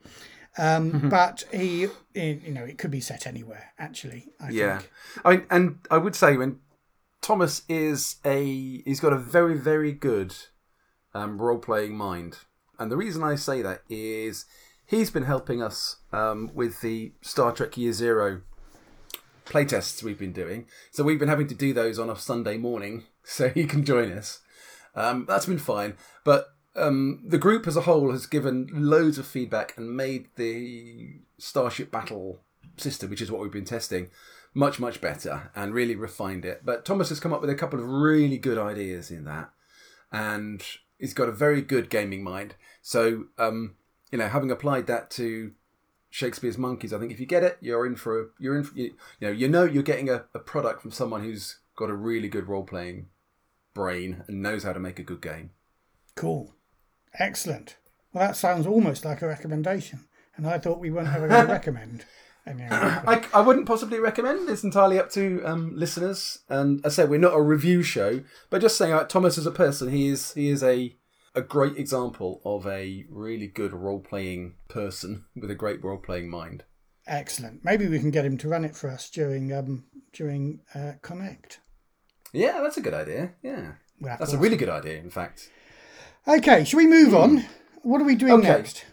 [0.58, 3.72] Um, but he, you know, it could be set anywhere.
[3.78, 4.90] Actually, I Yeah, think.
[5.24, 6.60] I mean, and I would say when
[7.22, 10.34] Thomas is a he's got a very very good
[11.14, 12.38] um, role playing mind,
[12.78, 14.44] and the reason I say that is
[14.86, 18.42] he's been helping us um, with the Star Trek Year Zero
[19.44, 20.66] playtests we've been doing.
[20.90, 24.12] So we've been having to do those on a Sunday morning, so he can join
[24.12, 24.40] us.
[24.94, 29.26] Um, that's been fine, but um, the group as a whole has given loads of
[29.26, 32.40] feedback and made the Starship Battle
[32.76, 34.10] system, which is what we've been testing,
[34.54, 36.62] much much better and really refined it.
[36.64, 39.50] But Thomas has come up with a couple of really good ideas in that,
[40.10, 40.62] and
[41.02, 42.54] he's got a very good gaming mind.
[42.80, 43.74] So um,
[44.10, 45.52] you know, having applied that to
[46.08, 48.78] Shakespeare's Monkeys, I think if you get it, you're in for a, you're in for,
[48.78, 51.94] you, you know you know you're getting a, a product from someone who's got a
[51.94, 53.08] really good role playing
[53.74, 55.50] brain and knows how to make a good game.
[56.14, 56.54] Cool.
[57.18, 57.76] Excellent.
[58.12, 60.06] Well, that sounds almost like a recommendation.
[60.36, 62.04] And I thought we weren't ever going to recommend.
[62.46, 62.80] Any of them.
[63.06, 64.48] I, I wouldn't possibly recommend.
[64.48, 66.40] It's entirely up to um, listeners.
[66.48, 69.52] And as I said, we're not a review show, but just saying, Thomas as a
[69.52, 70.96] person, he is he is a
[71.34, 76.28] a great example of a really good role playing person with a great role playing
[76.28, 76.64] mind.
[77.06, 77.64] Excellent.
[77.64, 81.58] Maybe we can get him to run it for us during um, during uh, Konnect.
[82.32, 83.32] Yeah, that's a good idea.
[83.42, 84.98] Yeah, that's a really good idea.
[84.98, 85.50] In fact.
[86.26, 87.44] Okay, shall we move on?
[87.82, 88.48] What are we doing Okay.
[88.48, 88.84] next?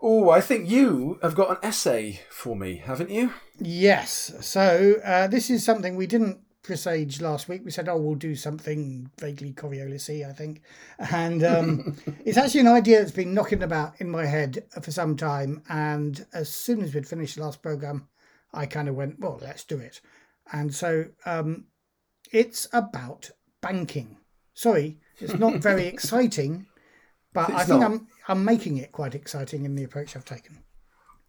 [0.00, 3.32] Oh, I think you have got an essay for me, haven't you?
[3.58, 4.32] Yes.
[4.40, 7.62] So uh, this is something we didn't presage last week.
[7.64, 10.62] We said, oh, we'll do something vaguely Coriolisy, I think.
[10.98, 15.16] And um, it's actually an idea that's been knocking about in my head for some
[15.16, 15.62] time.
[15.68, 18.08] And as soon as we'd finished the last program,
[18.52, 20.00] I kind of went, well, let's do it.
[20.52, 21.66] And so um,
[22.32, 23.30] it's about
[23.62, 24.18] banking.
[24.54, 26.66] Sorry, it's not very exciting,
[27.36, 27.90] but It's I think not.
[27.92, 30.58] I'm I'm making it quite exciting in the approach I've taken.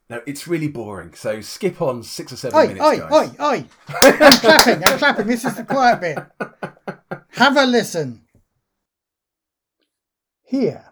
[0.10, 1.14] No, it's really boring.
[1.14, 3.12] So skip on six or seven Oi, minutes, oi, guys.
[3.40, 3.66] oi, oi!
[4.02, 4.84] I'm clapping.
[4.86, 5.28] I'm clapping.
[5.28, 6.18] This is the quiet bit.
[7.32, 8.22] Have a listen.
[10.44, 10.86] Here,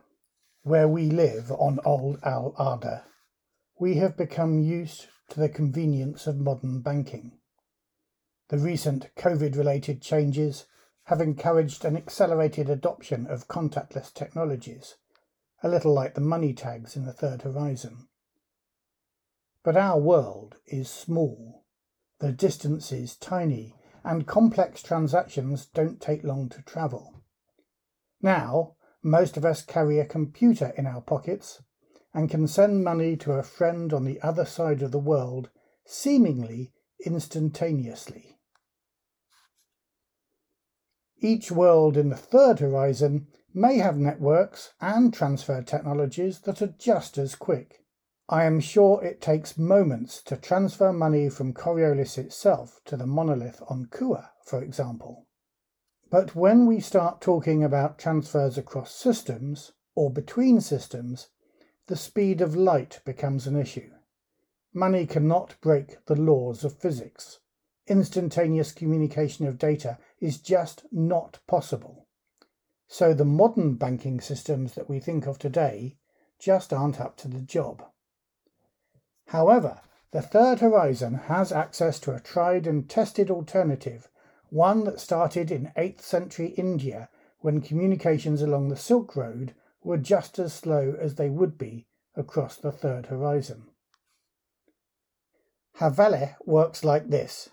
[0.63, 3.05] where we live on Old Al Arda,
[3.79, 7.39] we have become used to the convenience of modern banking.
[8.49, 10.65] The recent COVID related changes
[11.05, 14.95] have encouraged an accelerated adoption of contactless technologies,
[15.65, 18.07] a little like the money tags in the Third Horizon.
[19.63, 21.65] But our world is small,
[22.19, 23.73] the distance is tiny,
[24.03, 27.23] and complex transactions don't take long to travel.
[28.21, 31.63] Now, most of us carry a computer in our pockets
[32.13, 35.49] and can send money to a friend on the other side of the world
[35.83, 36.73] seemingly
[37.03, 38.37] instantaneously.
[41.17, 47.17] Each world in the third horizon may have networks and transfer technologies that are just
[47.17, 47.85] as quick.
[48.27, 53.61] I am sure it takes moments to transfer money from Coriolis itself to the monolith
[53.69, 55.25] on Kua, for example.
[56.11, 61.29] But when we start talking about transfers across systems or between systems,
[61.87, 63.91] the speed of light becomes an issue.
[64.73, 67.39] Money cannot break the laws of physics.
[67.87, 72.04] Instantaneous communication of data is just not possible.
[72.87, 75.97] So the modern banking systems that we think of today
[76.39, 77.83] just aren't up to the job.
[79.27, 84.07] However, the Third Horizon has access to a tried and tested alternative,
[84.49, 90.39] one that started in 8th century India when communications along the Silk Road were just
[90.39, 93.65] as slow as they would be across the Third Horizon.
[95.79, 97.49] Havale works like this.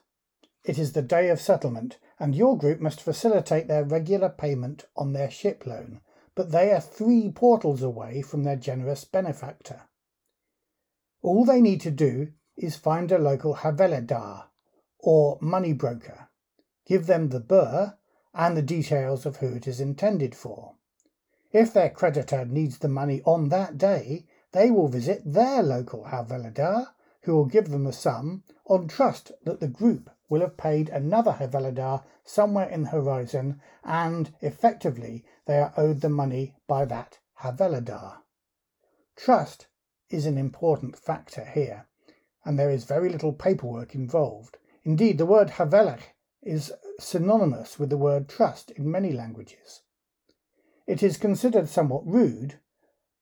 [0.65, 5.13] It is the day of settlement, and your group must facilitate their regular payment on
[5.13, 6.01] their ship loan,
[6.37, 9.83] but they are three portals away from their generous benefactor.
[11.21, 14.51] All they need to do is find a local Haveladar,
[15.01, 16.29] or money broker,
[16.87, 17.99] give them the birr
[18.33, 20.77] and the details of who it is intended for.
[21.51, 26.95] If their creditor needs the money on that day, they will visit their local Haveladar,
[27.23, 31.33] who will give them the sum on trust that the group will have paid another
[31.33, 38.23] Haveladar somewhere in the horizon, and effectively they are owed the money by that Haveladar.
[39.15, 39.67] Trust
[40.09, 41.87] is an important factor here,
[42.47, 44.57] and there is very little paperwork involved.
[44.85, 46.01] Indeed, the word Havelach
[46.41, 49.83] is synonymous with the word trust in many languages.
[50.87, 52.59] It is considered somewhat rude,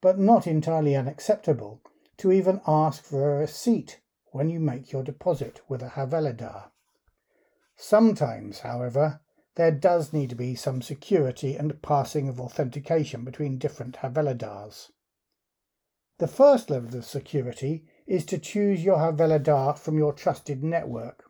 [0.01, 1.83] but not entirely unacceptable,
[2.19, 6.71] to even ask for a receipt when you make your deposit with a Haveladar.
[7.83, 9.21] Sometimes, however,
[9.55, 14.91] there does need to be some security and passing of authentication between different Haveladars.
[16.19, 21.25] The first level of security is to choose your Haveladar from your trusted network.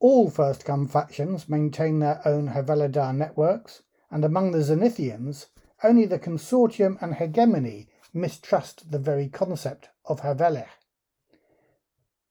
[0.00, 5.48] All Firstcome factions maintain their own Haveladar networks, and among the Zenithians,
[5.84, 10.70] only the Consortium and Hegemony mistrust the very concept of Havelech.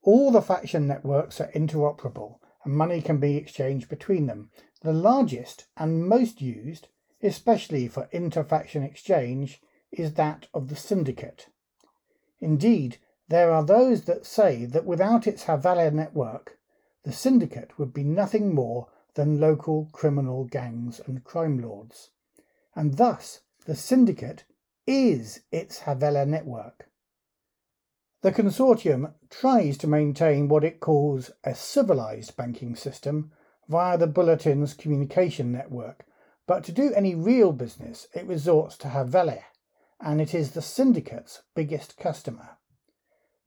[0.02, 4.50] All the faction networks are interoperable, and money can be exchanged between them.
[4.82, 6.90] The largest and most used,
[7.24, 11.48] especially for inter-faction exchange, is that of the Syndicate.
[12.42, 12.98] Indeed,
[13.30, 16.60] there are those that say that without its Havala network,
[17.04, 22.10] the Syndicate would be nothing more than local criminal gangs and crime lords.
[22.76, 24.44] And thus, the Syndicate
[24.86, 26.90] is its Havela network.
[28.22, 33.32] The consortium tries to maintain what it calls a civilized banking system
[33.70, 36.04] via the Bulletin's communication network,
[36.48, 39.44] but to do any real business, it resorts to Havele,
[40.00, 42.58] and it is the syndicate's biggest customer.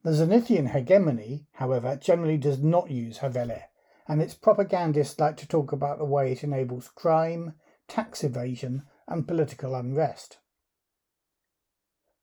[0.03, 3.63] The Zenithian hegemony, however, generally does not use Havele,
[4.07, 7.55] and its propagandists like to talk about the way it enables crime,
[7.89, 10.37] tax evasion, and political unrest.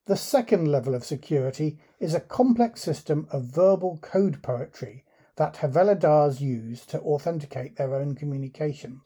[0.09, 5.05] The second level of security is a complex system of verbal code poetry
[5.37, 9.03] that Haveladars use to authenticate their own communications.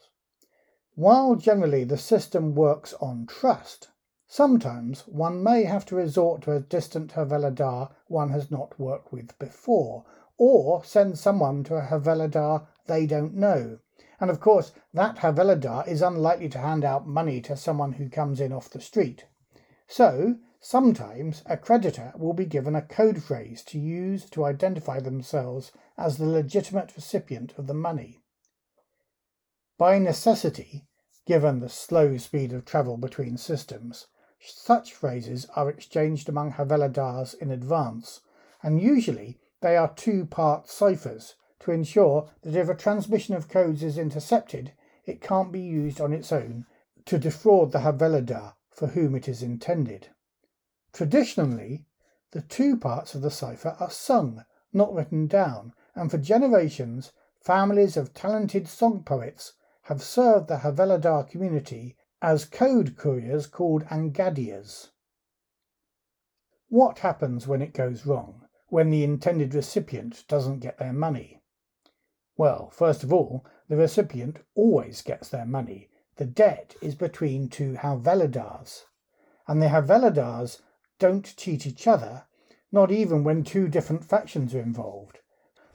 [0.95, 3.91] While generally the system works on trust,
[4.29, 9.37] sometimes one may have to resort to a distant Haveladar one has not worked with
[9.41, 10.05] before,
[10.39, 13.81] or send someone to a Haveladar they don't know.
[14.21, 18.41] And of course, that Havildar is unlikely to hand out money to someone who comes
[18.41, 19.27] in off the street.
[19.89, 25.73] So, sometimes a creditor will be given a code phrase to use to identify themselves
[25.99, 28.21] as the legitimate recipient of the money.
[29.77, 30.87] By necessity,
[31.27, 34.07] given the slow speed of travel between systems,
[34.41, 38.21] such phrases are exchanged among Havildars in advance,
[38.63, 43.83] and usually they are two part ciphers to ensure that if a transmission of codes
[43.83, 44.73] is intercepted,
[45.05, 46.67] it can't be used on its own
[47.07, 50.09] to defraud the Havildar for whom it is intended.
[50.93, 51.87] Traditionally,
[52.33, 57.97] the two parts of the cipher are sung, not written down, and for generations, families
[57.97, 64.91] of talented song poets have served the Havildar community as code couriers called Angadias.
[66.69, 71.43] What happens when it goes wrong, when the intended recipient doesn't get their money?
[72.37, 75.91] Well, first of all, the recipient always gets their money.
[76.17, 78.85] The debt is between two Havildars,
[79.49, 80.61] and the Havildars
[81.03, 82.27] don't cheat each other,
[82.71, 85.19] not even when two different factions are involved.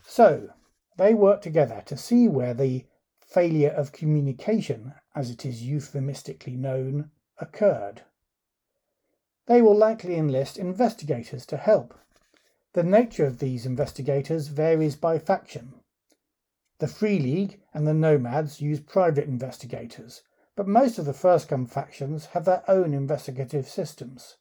[0.02, 0.52] So,
[0.96, 2.86] they work together to see where the
[3.20, 8.04] failure of communication, as it is euphemistically known, occurred.
[9.48, 11.94] They will likely enlist investigators to help.
[12.72, 15.74] The nature of these investigators varies by faction.
[16.80, 20.24] The Free League and the Nomads use private investigators,
[20.56, 24.38] but most of the Firstcome factions have their own investigative systems.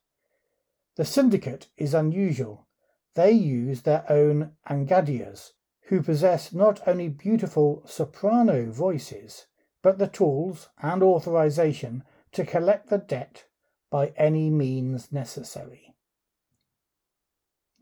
[0.96, 2.66] The Syndicate is unusual.
[3.14, 5.52] They use their own Angadias,
[5.88, 9.46] who possess not only beautiful soprano voices,
[9.82, 13.44] but the tools and authorization to collect the debt
[13.90, 15.94] by any means necessary.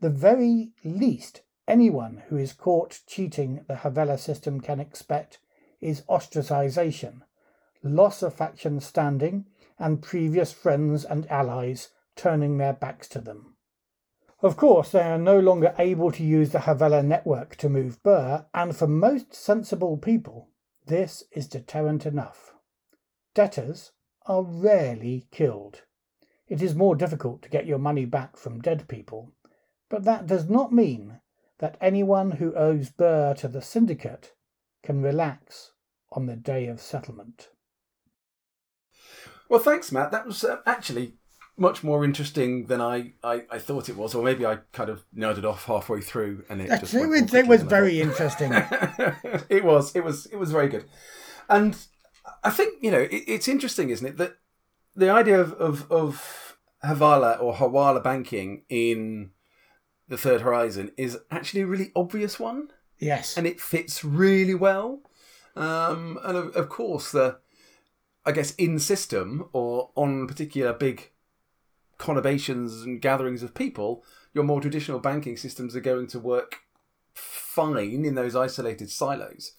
[0.01, 5.39] The very least anyone who is caught cheating the Havela system can expect
[5.79, 7.21] is ostracization,
[7.81, 9.45] loss of faction standing,
[9.79, 13.55] and previous friends and allies turning their backs to them.
[14.41, 18.45] Of course, they are no longer able to use the Havela network to move birr,
[18.53, 20.49] and for most sensible people,
[20.85, 22.53] this is deterrent enough.
[23.33, 23.91] Debtors
[24.25, 25.83] are rarely killed.
[26.47, 29.31] It is more difficult to get your money back from dead people,
[29.89, 31.19] but that does not mean
[31.59, 34.33] that anyone who owes birr to the syndicate
[34.83, 35.71] can relax
[36.11, 37.49] on the day of settlement.
[39.49, 40.11] Well, thanks, Matt.
[40.11, 41.13] That was uh, actually
[41.57, 45.05] much more interesting than I, I, I, thought it was, or maybe I kind of
[45.15, 48.51] nerded off halfway through and it just it was, it was very interesting.
[49.49, 50.85] it was it was it was very good,
[51.49, 51.77] and
[52.43, 54.37] I think you know it, it's interesting, isn't it, that
[54.95, 59.31] the idea of of, of Havala or Hawala banking in
[60.07, 62.69] the Third Horizon is actually a really obvious one.
[62.99, 65.01] Yes, and it fits really well.
[65.55, 67.37] Um, and of, of course the
[68.25, 71.11] I guess in system or on particular big
[71.97, 74.03] conurbations and gatherings of people,
[74.33, 76.57] your more traditional banking systems are going to work
[77.13, 79.53] fine in those isolated silos.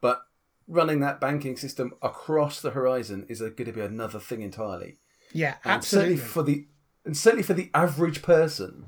[0.00, 0.22] But
[0.66, 4.98] running that banking system across the horizon is going to be another thing entirely.
[5.32, 6.16] Yeah, and absolutely.
[6.16, 6.66] Certainly for the
[7.04, 8.86] and certainly for the average person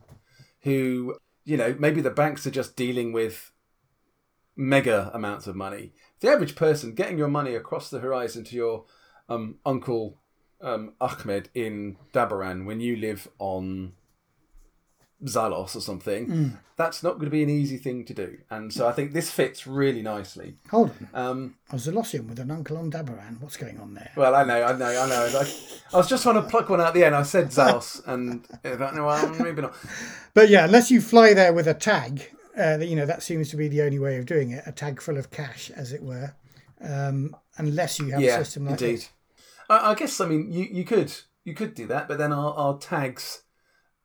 [0.62, 3.50] who, you know, maybe the banks are just dealing with
[4.56, 5.92] mega amounts of money.
[6.20, 8.84] The average person getting your money across the horizon to your
[9.28, 10.20] um, uncle
[10.64, 13.92] um, Ahmed in Dabaran when you live on
[15.24, 16.58] Zalos or something, mm.
[16.76, 18.38] that's not going to be an easy thing to do.
[18.50, 20.56] And so I think this fits really nicely.
[20.70, 21.08] Hold on.
[21.14, 23.40] Um, I was a Zalosian with an uncle on Dabaran.
[23.40, 24.10] What's going on there?
[24.16, 25.40] Well, I know, I know, I know.
[25.40, 25.54] I,
[25.92, 27.14] I was just trying to pluck one out at the end.
[27.14, 29.74] I said Zalos, and I no, well, maybe not.
[30.32, 33.56] But yeah, unless you fly there with a tag, uh, you know, that seems to
[33.56, 36.34] be the only way of doing it a tag full of cash, as it were.
[36.80, 39.06] Um, unless you have yeah, a system like indeed.
[39.68, 41.12] I, I guess I mean you, you could
[41.44, 43.42] you could do that, but then our, our tags,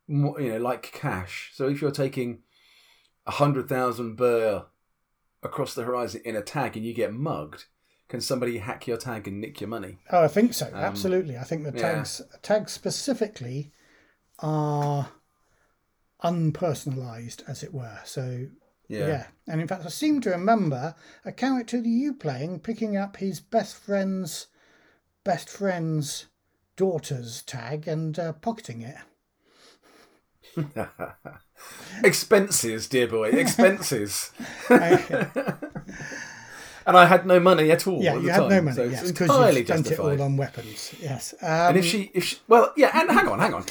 [0.08, 1.52] you know, like cash.
[1.54, 2.40] So if you're taking
[3.26, 4.66] a hundred thousand birr
[5.42, 7.66] across the horizon in a tag and you get mugged,
[8.10, 10.00] can somebody hack your tag and nick your money?
[10.12, 10.68] Oh, I think so.
[10.68, 11.38] Um, Absolutely.
[11.38, 12.38] I think the tags yeah.
[12.42, 13.72] tags specifically
[14.40, 15.10] are
[16.24, 18.00] unpersonalized, as it were.
[18.04, 18.48] So
[18.88, 19.08] yeah.
[19.08, 19.28] yeah.
[19.48, 23.40] And in fact, I seem to remember a character that you playing picking up his
[23.40, 24.48] best friend's
[25.30, 26.26] best friend's
[26.76, 28.96] daughter's tag and uh, pocketing it.
[32.04, 34.32] expenses, dear boy, expenses.
[36.86, 38.02] and I had no money at all.
[38.02, 38.76] Yeah, at you the had time, no money.
[38.76, 40.14] so yes, because entirely you spent justified.
[40.14, 40.94] it all on weapons.
[41.02, 41.34] Yes.
[41.42, 43.64] Um, And if she, if she, well, yeah, and hang on, hang on.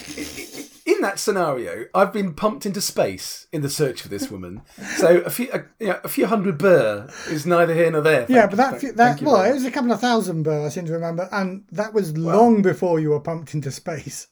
[0.86, 4.62] In that scenario, I've been pumped into space in the search for this woman.
[4.96, 8.24] So a few, a, you know, a few hundred birr is neither here nor there.
[8.28, 10.86] yeah, but you, that that well, it was a couple of thousand birr, I seem
[10.86, 14.28] to remember, and that was long before you were pumped into space.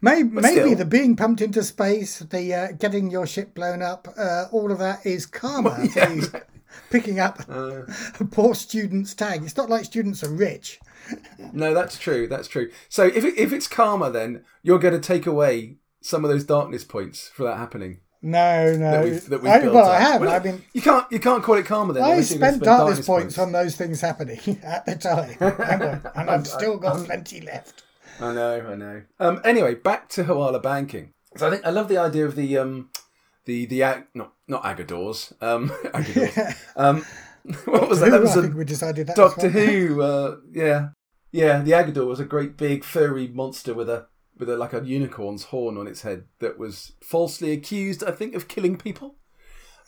[0.00, 4.46] Maybe, maybe the being pumped into space, the uh, getting your ship blown up, uh,
[4.52, 6.40] all of that is karma for yeah.
[6.90, 7.82] Picking up Uh.
[8.20, 9.42] a poor student's tag.
[9.42, 10.80] It's not like students are rich.
[11.52, 12.26] No, that's true.
[12.26, 12.70] That's true.
[12.88, 16.44] So if it, if it's karma, then you're going to take away some of those
[16.44, 18.00] darkness points for that happening.
[18.22, 18.90] No, no.
[18.90, 19.90] That we've, that we've I, built well, up.
[19.90, 20.20] I have.
[20.22, 22.02] Well, I mean, you can't you can't call it karma then.
[22.02, 26.10] I spent spend darkness points on those things happening at the time, Remember?
[26.16, 27.82] and I've still got plenty left.
[28.20, 29.02] I know, I know.
[29.20, 31.12] Um, anyway, back to Hawala banking.
[31.36, 32.88] So I think I love the idea of the um,
[33.44, 35.32] the the ag- not not Aggedors.
[35.42, 36.56] Um, Aggedors.
[36.76, 37.04] um,
[37.66, 38.06] what was that?
[38.06, 39.16] Who, That I was a think we decided that.
[39.16, 39.48] Doctor.
[39.48, 40.00] Who.
[40.02, 40.88] Uh, yeah,
[41.32, 41.60] yeah.
[41.60, 44.06] The Aggedor was a great big furry monster with a
[44.38, 48.34] with a like a unicorn's horn on its head that was falsely accused, I think,
[48.34, 49.16] of killing people.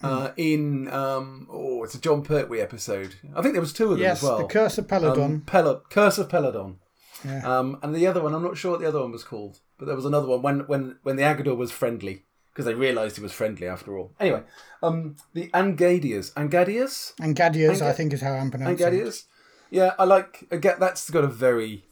[0.00, 0.06] Hmm.
[0.06, 3.14] Uh, in um, oh, it's a Jon Pertwee episode.
[3.34, 4.38] I think there was two of them Yes, as well.
[4.38, 5.24] the Curse of Peladon.
[5.24, 6.76] Um, Pel- Curse of Peladon.
[7.24, 7.58] Yeah.
[7.58, 9.86] Um, and the other one, I'm not sure what the other one was called, but
[9.86, 12.25] there was another one when when when the Aggedor was friendly
[12.56, 14.14] because they realised he was friendly after all.
[14.18, 14.42] Anyway,
[14.82, 18.92] um, the Angadias, Angadias, Angadias, I think is how I'm pronouncing it.
[18.94, 19.24] Angadias.
[19.70, 20.46] Yeah, I like.
[20.50, 21.84] Again, that's got a very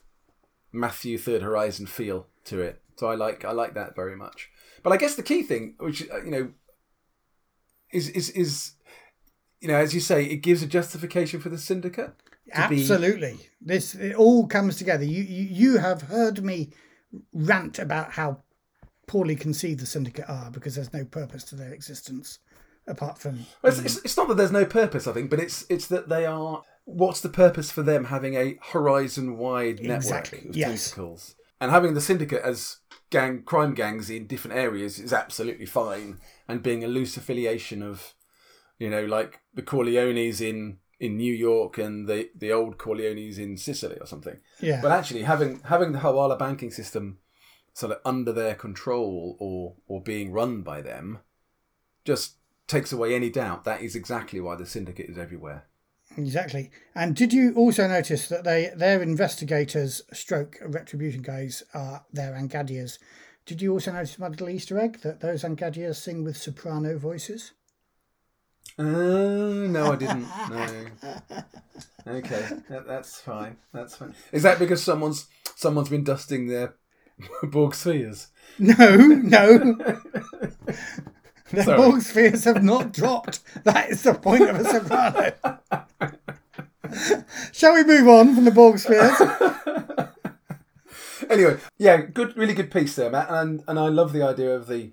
[0.72, 4.48] Matthew Third Horizon feel to it, so I like I like that very much.
[4.82, 6.52] But I guess the key thing, which uh, you know,
[7.92, 8.72] is is is
[9.60, 12.12] you know, as you say, it gives a justification for the syndicate.
[12.54, 13.36] to be- Absolutely.
[13.60, 15.04] This it all comes together.
[15.04, 16.72] You, you you have heard me
[17.34, 18.43] rant about how
[19.06, 22.38] poorly conceived the syndicate are because there's no purpose to their existence
[22.86, 25.66] apart from Well, It's, it's, it's not that there's no purpose, I think, but it's
[25.68, 26.62] it's that they are.
[26.84, 30.90] What's the purpose for them having a horizon-wide network of yes.
[30.90, 32.78] tentacles and having the syndicate as
[33.08, 38.14] gang crime gangs in different areas is absolutely fine, and being a loose affiliation of,
[38.78, 43.56] you know, like the Corleones in in New York and the the old Corleones in
[43.56, 44.38] Sicily or something.
[44.60, 44.80] yeah.
[44.82, 47.18] But actually, having having the Hawala banking system
[47.74, 51.18] sort of under their control or or being run by them,
[52.04, 53.64] just takes away any doubt.
[53.64, 55.66] That is exactly why the syndicate is everywhere.
[56.16, 56.70] Exactly.
[56.94, 62.98] And did you also notice that they their investigators, stroke retribution guys, are their Angadias?
[63.46, 67.52] Did you also notice my little Easter egg that those Angadias sing with soprano voices?
[68.78, 70.26] Uh, no, I didn't.
[70.50, 71.42] No.
[72.06, 73.56] Okay, that, that's fine.
[73.72, 74.14] That's fine.
[74.30, 76.74] Is that because someone's someone's been dusting their
[77.44, 78.28] Borg spheres?
[78.58, 79.78] No, no.
[81.50, 81.76] The Sorry.
[81.76, 83.40] Borg spheres have not dropped.
[83.64, 85.32] That is the point of a soprano.
[87.52, 89.20] Shall we move on from the Borg spheres?
[91.30, 94.66] anyway, yeah, good, really good piece there, Matt, and and I love the idea of
[94.66, 94.92] the.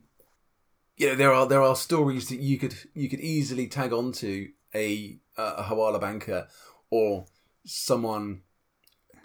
[0.97, 4.49] You know, there are there are stories that you could you could easily tag onto
[4.75, 6.47] a a Hawala banker
[6.89, 7.25] or
[7.65, 8.41] someone,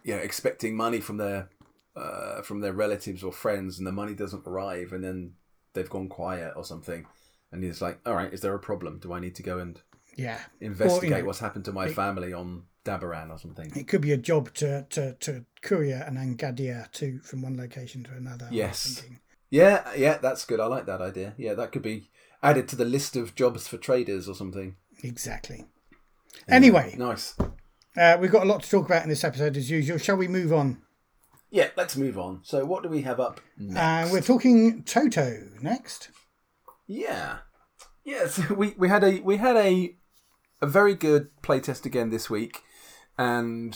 [0.04, 1.50] you know, expecting money from their
[1.96, 5.32] uh, from their relatives or friends, and the money doesn't arrive, and then
[5.72, 7.06] they've gone quiet or something,
[7.52, 8.98] and it's like, all right, is there a problem?
[8.98, 9.80] Do I need to go and
[10.16, 10.40] Yeah.
[10.60, 13.72] investigate know, what's happened to my family on Dabaran or something?
[13.74, 18.04] It could be a job to, to, to courier an Angadia to from one location
[18.04, 18.48] to another.
[18.50, 19.02] Yes.
[19.50, 20.60] Yeah, yeah, that's good.
[20.60, 21.34] I like that idea.
[21.38, 22.10] Yeah, that could be
[22.42, 24.76] added to the list of jobs for traders or something.
[25.02, 25.66] Exactly.
[26.48, 27.34] Anyway, Nice.
[27.96, 29.98] uh, we've got a lot to talk about in this episode as usual.
[29.98, 30.82] Shall we move on?
[31.56, 32.40] Yeah, let's move on.
[32.42, 34.10] So, what do we have up next?
[34.10, 36.10] Uh, we're talking Toto next.
[36.86, 37.38] yeah,
[38.04, 38.26] yeah.
[38.28, 39.96] So we, we had a we had a
[40.60, 42.62] a very good playtest again this week,
[43.16, 43.74] and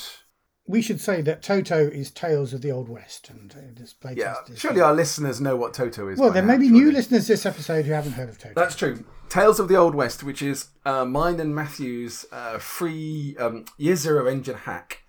[0.66, 4.16] We should say that Toto is Tales of the Old West, and uh, this playtest
[4.18, 4.60] yeah, is.
[4.60, 6.18] surely our listeners know what Toto is.
[6.18, 6.84] well, there may be surely.
[6.84, 8.54] new listeners this episode who haven't heard of Toto.
[8.54, 9.04] That's true.
[9.30, 13.96] Tales of the Old West, which is uh, mine and Matthew's uh, free um, Year
[13.96, 14.99] Zero engine hack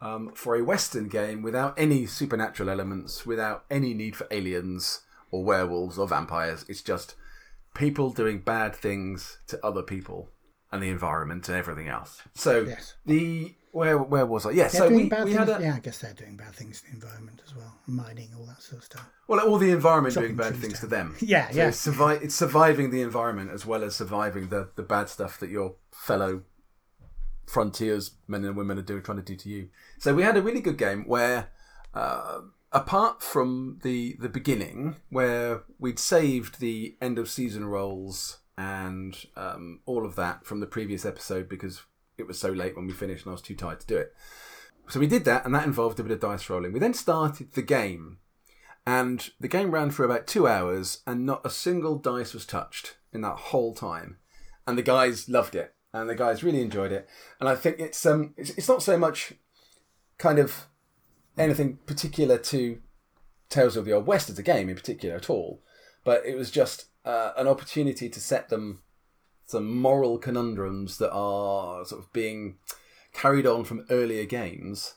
[0.00, 5.44] um, for a Western game without any supernatural elements, without any need for aliens or
[5.44, 6.64] werewolves or vampires.
[6.68, 7.14] It's just
[7.74, 10.28] people doing bad things to other people
[10.72, 12.22] and the environment and everything else.
[12.34, 12.94] So Yes.
[13.06, 14.50] the where where was I?
[14.50, 15.34] Yeah, They're so we, we things.
[15.36, 18.30] had a Yeah, I guess they're doing bad things to the environment as well, mining,
[18.36, 19.08] all that sort of stuff.
[19.28, 21.14] well, all the environment Chopping doing bad things to them.
[21.20, 21.68] Yeah, So yeah.
[21.68, 25.50] It's, survi- it's surviving the environment as well as surviving the, the bad stuff that
[25.50, 26.42] your fellow
[27.50, 29.68] frontiers men and women are doing trying to do to you.
[29.98, 31.50] So we had a really good game where,
[31.94, 32.40] uh,
[32.72, 39.80] apart from the the beginning where we'd saved the end of season rolls and um,
[39.86, 41.82] all of that from the previous episode because
[42.18, 44.14] it was so late when we finished and I was too tired to do it.
[44.88, 46.72] So we did that, and that involved a bit of dice rolling.
[46.72, 48.18] We then started the game,
[48.84, 52.96] and the game ran for about two hours, and not a single dice was touched
[53.12, 54.18] in that whole time.
[54.66, 57.08] And the guys loved it, and the guys really enjoyed it.
[57.40, 59.34] And I think it's um, it's, it's not so much
[60.18, 60.66] kind of
[61.36, 62.80] anything particular to
[63.48, 65.62] Tales of the Old West as a game in particular at all,
[66.04, 68.82] but it was just uh, an opportunity to set them
[69.46, 72.56] some moral conundrums that are sort of being
[73.12, 74.94] carried on from earlier games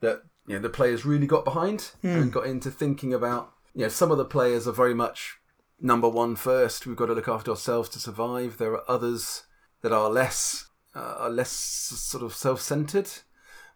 [0.00, 3.52] that you know the players really got behind and got into thinking about.
[3.74, 5.38] You know, some of the players are very much
[5.80, 6.86] number one first.
[6.86, 8.58] We've got to look after ourselves to survive.
[8.58, 9.44] There are others
[9.82, 13.10] that are less uh, are less sort of self-centered.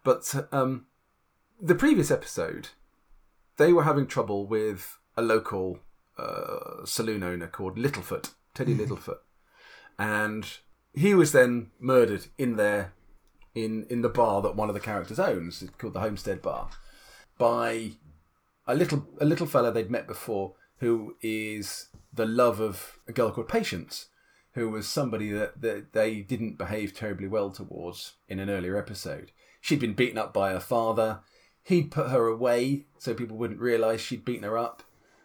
[0.03, 0.87] But um,
[1.61, 2.69] the previous episode,
[3.57, 5.79] they were having trouble with a local
[6.17, 9.19] uh, saloon owner called Littlefoot, Teddy Littlefoot,
[9.99, 10.45] and
[10.93, 12.93] he was then murdered in there,
[13.53, 16.69] in in the bar that one of the characters owns, it's called the Homestead Bar,
[17.37, 17.91] by
[18.67, 23.31] a little a little fella they'd met before who is the love of a girl
[23.31, 24.07] called Patience,
[24.53, 29.31] who was somebody that, that they didn't behave terribly well towards in an earlier episode.
[29.61, 31.19] She'd been beaten up by her father.
[31.63, 34.83] He'd put her away so people wouldn't realise she'd beaten her up.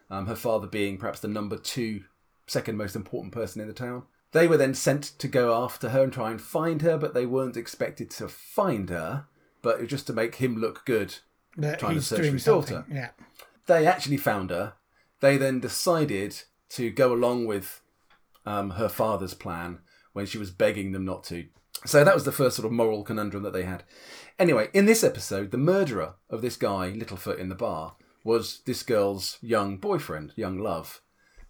[0.09, 2.03] Um, her father being perhaps the number two,
[2.45, 4.03] second most important person in the town.
[4.31, 7.25] They were then sent to go after her and try and find her, but they
[7.25, 9.25] weren't expected to find her,
[9.61, 11.15] but it was just to make him look good
[11.57, 12.85] That trying to search for his daughter.
[12.89, 13.09] Yeah.
[13.65, 14.73] they actually found her.
[15.19, 17.81] They then decided to go along with
[18.47, 19.79] um, her father's plan
[20.13, 21.45] when she was begging them not to.
[21.85, 23.83] So that was the first sort of moral conundrum that they had.
[24.39, 28.83] Anyway, in this episode, the murderer of this guy, Littlefoot, in the bar, was this
[28.83, 31.01] girl's young boyfriend, young love,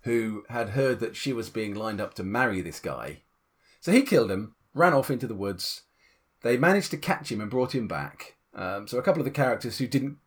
[0.01, 3.21] who had heard that she was being lined up to marry this guy.
[3.79, 5.83] So he killed him, ran off into the woods.
[6.41, 8.35] They managed to catch him and brought him back.
[8.55, 10.17] Um, so a couple of the characters who didn't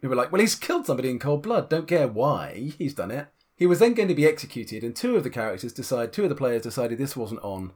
[0.00, 1.70] who were like, well, he's killed somebody in cold blood.
[1.70, 3.28] Don't care why he's done it.
[3.56, 6.28] He was then going to be executed, and two of the characters decide, two of
[6.28, 7.72] the players decided this wasn't on,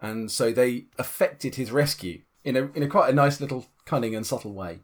[0.00, 4.14] and so they affected his rescue in a in a quite a nice little cunning
[4.14, 4.80] and subtle way.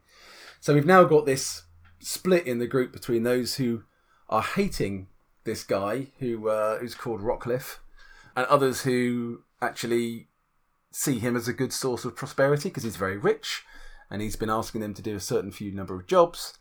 [0.60, 1.64] So we've now got this
[2.00, 3.82] split in the group between those who
[4.28, 5.08] are hating
[5.44, 7.78] this guy who uh, who's called Rockcliffe,
[8.36, 10.28] and others who actually
[10.90, 13.64] see him as a good source of prosperity because he's very rich,
[14.10, 16.58] and he's been asking them to do a certain few number of jobs.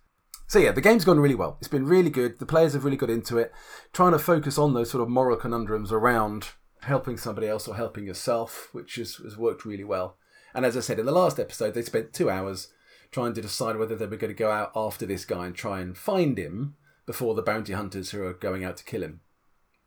[0.48, 1.58] So yeah, the game's gone really well.
[1.60, 2.40] It's been really good.
[2.40, 3.52] The players have really got into it,
[3.92, 6.50] trying to focus on those sort of moral conundrums around
[6.82, 10.18] helping somebody else or helping yourself, which has, has worked really well.
[10.54, 12.70] And as I said in the last episode, they spent two hours
[13.12, 15.82] trying to decide whether they were going to go out after this guy and try
[15.82, 16.76] and find him
[17.06, 19.20] before the bounty hunters who are going out to kill him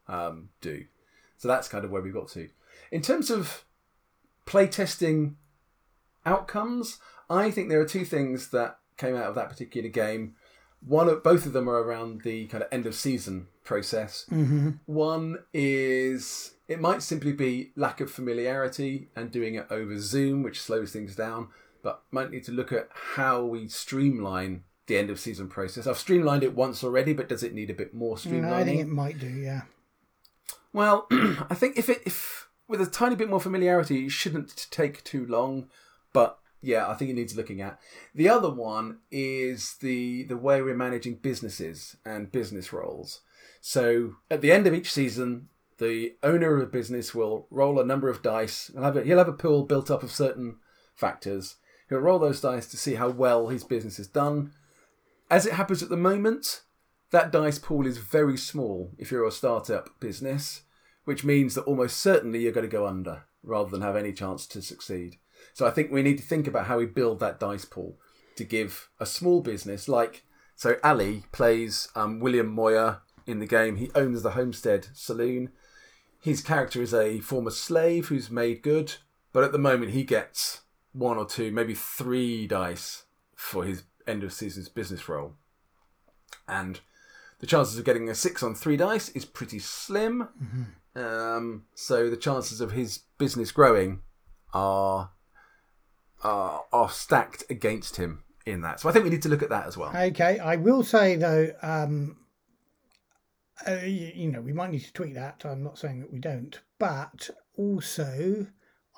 [0.09, 0.85] um, do.
[1.39, 2.49] So that's kind of where we got to.
[2.93, 3.65] In terms of
[4.47, 5.37] playtesting
[6.27, 6.99] outcomes,
[7.31, 10.35] I think there are two things that came out of that particular game.
[10.87, 14.27] One, of, both of them are around the kind of end of season process.
[14.31, 14.71] Mm-hmm.
[14.87, 20.61] One is it might simply be lack of familiarity and doing it over Zoom, which
[20.61, 21.49] slows things down.
[21.83, 25.87] But might need to look at how we streamline the end of season process.
[25.87, 28.43] I've streamlined it once already, but does it need a bit more streamlining?
[28.43, 29.29] No, I think it might do.
[29.29, 29.63] Yeah.
[30.73, 35.03] Well, I think if it if with a tiny bit more familiarity, it shouldn't take
[35.05, 35.69] too long.
[36.13, 37.79] But yeah, I think it needs looking at.
[38.15, 43.21] The other one is the the way we're managing businesses and business roles.
[43.61, 45.49] So at the end of each season,
[45.79, 48.71] the owner of a business will roll a number of dice.
[48.73, 50.57] He'll have a, he'll have a pool built up of certain
[50.95, 51.57] factors.
[51.89, 54.53] He'll roll those dice to see how well his business has done.
[55.31, 56.63] As it happens at the moment,
[57.11, 60.63] that dice pool is very small if you're a startup business,
[61.05, 64.47] which means that almost certainly you're going to go under rather than have any chance
[64.49, 65.17] to succeed.
[65.53, 67.99] So I think we need to think about how we build that dice pool
[68.37, 70.25] to give a small business like
[70.57, 73.77] so Ali plays um, William Moyer in the game.
[73.77, 75.51] He owns the Homestead Saloon.
[76.21, 78.97] His character is a former slave who's made good,
[79.33, 80.61] but at the moment he gets
[80.93, 85.33] one or two, maybe three dice for his end of season's business roll.
[86.47, 86.81] And
[87.39, 90.29] the chances of getting a six on three dice is pretty slim.
[90.95, 94.01] Um, so the chances of his business growing
[94.53, 95.11] are,
[96.23, 98.81] are are stacked against him in that.
[98.81, 99.95] So I think we need to look at that as well.
[99.95, 102.17] Okay, I will say though, um,
[103.67, 105.45] uh, you, you know, we might need to tweak that.
[105.45, 108.47] I'm not saying that we don't, but also,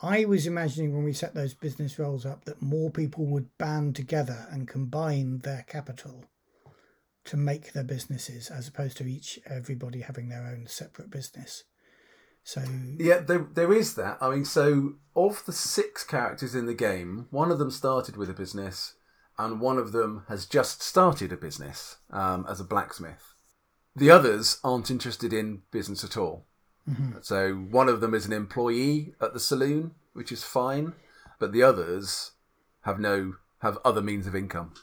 [0.02, 3.96] I was imagining when we set those business roles up that more people would band
[3.96, 6.24] together and combine their capital
[7.24, 11.64] to make their businesses, as opposed to each everybody having their own separate business.
[12.45, 12.62] So
[12.99, 14.18] Yeah, there, there is that.
[14.20, 18.28] I mean, so of the six characters in the game, one of them started with
[18.28, 18.95] a business,
[19.38, 23.34] and one of them has just started a business um, as a blacksmith.
[23.95, 26.47] The others aren't interested in business at all.
[27.22, 30.95] So one of them is an employee at the saloon, which is fine,
[31.38, 32.32] but the others
[32.82, 34.74] have no have other means of income.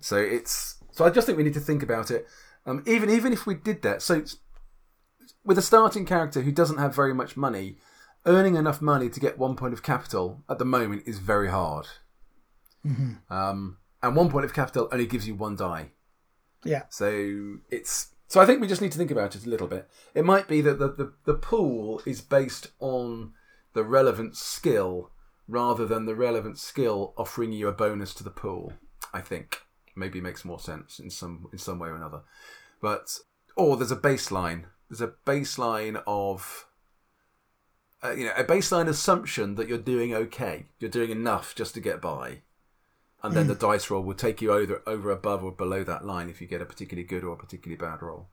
[0.00, 2.26] So it's so I just think we need to think about it.
[2.66, 4.24] Um, even even if we did that, so
[5.48, 7.78] with a starting character who doesn't have very much money,
[8.26, 11.86] earning enough money to get one point of capital at the moment is very hard.
[13.30, 15.92] Um, and one point of capital only gives you one die.
[16.64, 19.66] yeah, So it's so I think we just need to think about it a little
[19.66, 19.88] bit.
[20.14, 23.32] It might be that the, the, the pool is based on
[23.72, 25.12] the relevant skill
[25.46, 28.74] rather than the relevant skill offering you a bonus to the pool.
[29.14, 29.62] I think
[29.96, 32.20] maybe makes more sense in some in some way or another.
[32.82, 33.18] But
[33.56, 34.64] or there's a baseline.
[34.88, 36.66] There's a baseline of
[38.02, 40.66] uh, you know a baseline assumption that you're doing okay.
[40.78, 42.42] You're doing enough just to get by
[43.22, 46.28] and then the dice roll will take you over over above or below that line
[46.28, 48.28] if you get a particularly good or a particularly bad roll.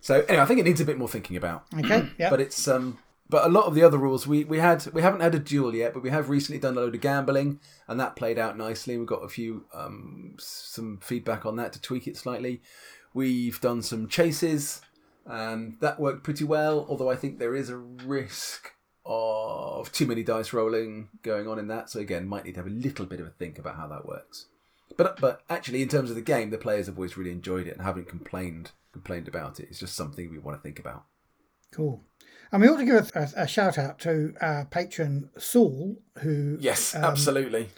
[0.00, 1.64] So anyway, I think it needs a bit more thinking about.
[1.78, 2.98] okay, yeah, But it's um
[3.28, 5.74] but a lot of the other rules we, we had we haven't had a duel
[5.74, 8.96] yet, but we have recently done a load of gambling and that played out nicely.
[8.96, 12.62] We've got a few um some feedback on that to tweak it slightly.
[13.14, 14.80] We've done some chases
[15.26, 18.72] and that worked pretty well, although I think there is a risk
[19.04, 21.90] of too many dice rolling going on in that.
[21.90, 24.06] So again, might need to have a little bit of a think about how that
[24.06, 24.46] works.
[24.96, 27.74] But but actually, in terms of the game, the players have always really enjoyed it
[27.74, 29.68] and haven't complained complained about it.
[29.70, 31.04] It's just something we want to think about.
[31.70, 32.04] cool.
[32.52, 36.58] And we ought to give a, a, a shout out to our patron Saul, who
[36.60, 37.70] Yes, um, absolutely.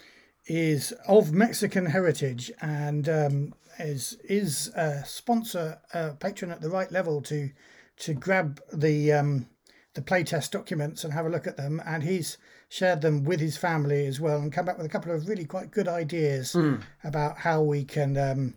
[0.47, 6.91] Is of Mexican heritage and um, is is a sponsor, a patron at the right
[6.91, 7.51] level to
[7.97, 9.47] to grab the um,
[9.93, 11.81] the playtest documents and have a look at them.
[11.85, 12.37] And he's
[12.69, 15.45] shared them with his family as well, and come back with a couple of really
[15.45, 16.55] quite good ideas
[17.03, 18.55] about how we can um,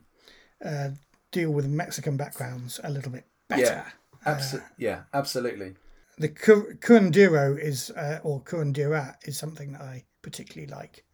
[0.64, 0.90] uh,
[1.30, 3.62] deal with Mexican backgrounds a little bit better.
[3.62, 3.84] Yeah,
[4.26, 5.74] abso- yeah, absolutely.
[6.18, 11.04] The cu- curandero is uh, or curandera is something that I particularly like,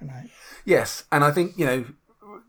[0.00, 0.30] and I
[0.64, 1.84] Yes, and I think you know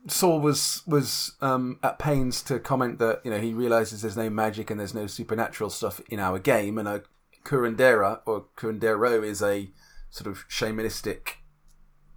[0.06, 4.30] Saul was was um, at pains to comment that you know he realizes there's no
[4.30, 7.02] magic and there's no supernatural stuff in our game, and a
[7.44, 9.70] curandera or curandero is a
[10.10, 11.34] sort of shamanistic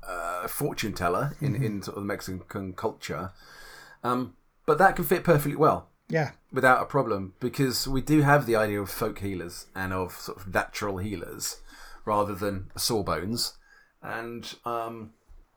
[0.07, 3.31] uh, fortune teller in in sort of the Mexican culture.
[4.03, 6.31] Um, but that can fit perfectly well yeah.
[6.51, 10.37] without a problem because we do have the idea of folk healers and of sort
[10.37, 11.61] of natural healers
[12.05, 13.57] rather than sawbones.
[14.01, 15.11] And um,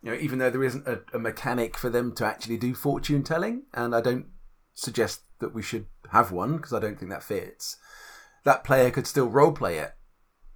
[0.07, 3.23] you know even though there isn't a, a mechanic for them to actually do fortune
[3.23, 4.27] telling and i don't
[4.73, 7.77] suggest that we should have one because i don't think that fits
[8.47, 9.93] that player could still role play it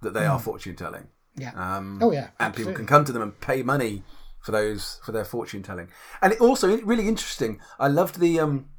[0.01, 1.07] that they are fortune telling.
[1.37, 1.51] Yeah.
[1.55, 4.03] Um, oh yeah and people can come to them and pay money
[4.41, 5.89] for those for their fortune telling.
[6.21, 7.59] And it also really interesting.
[7.79, 8.69] I loved the um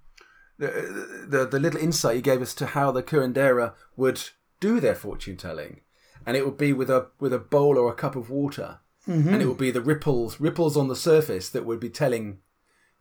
[0.58, 4.94] the, the the little insight you gave us to how the curandera would do their
[4.94, 5.80] fortune telling,
[6.26, 9.42] and it would be with a with a bowl or a cup of water, and
[9.42, 12.38] it would be the ripples ripples on the surface that would be telling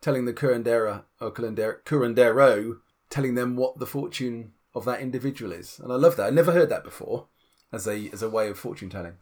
[0.00, 2.78] telling the curandera or curandero
[3.08, 5.78] telling them what the fortune of that individual is.
[5.78, 6.26] And I love that.
[6.26, 7.28] I never heard that before
[7.72, 9.14] as a as a way of fortune telling.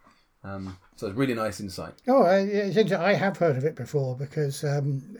[0.42, 1.94] Um, so it's really nice insight.
[2.08, 2.72] Oh, I-
[3.10, 5.18] I have heard of it before because um,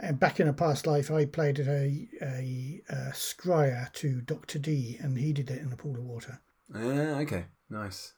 [0.00, 4.60] uh, back in a past life I played at a, a, a scryer to Doctor
[4.60, 6.38] D, and he did it in a pool of water.
[6.72, 8.12] Ah, okay, nice.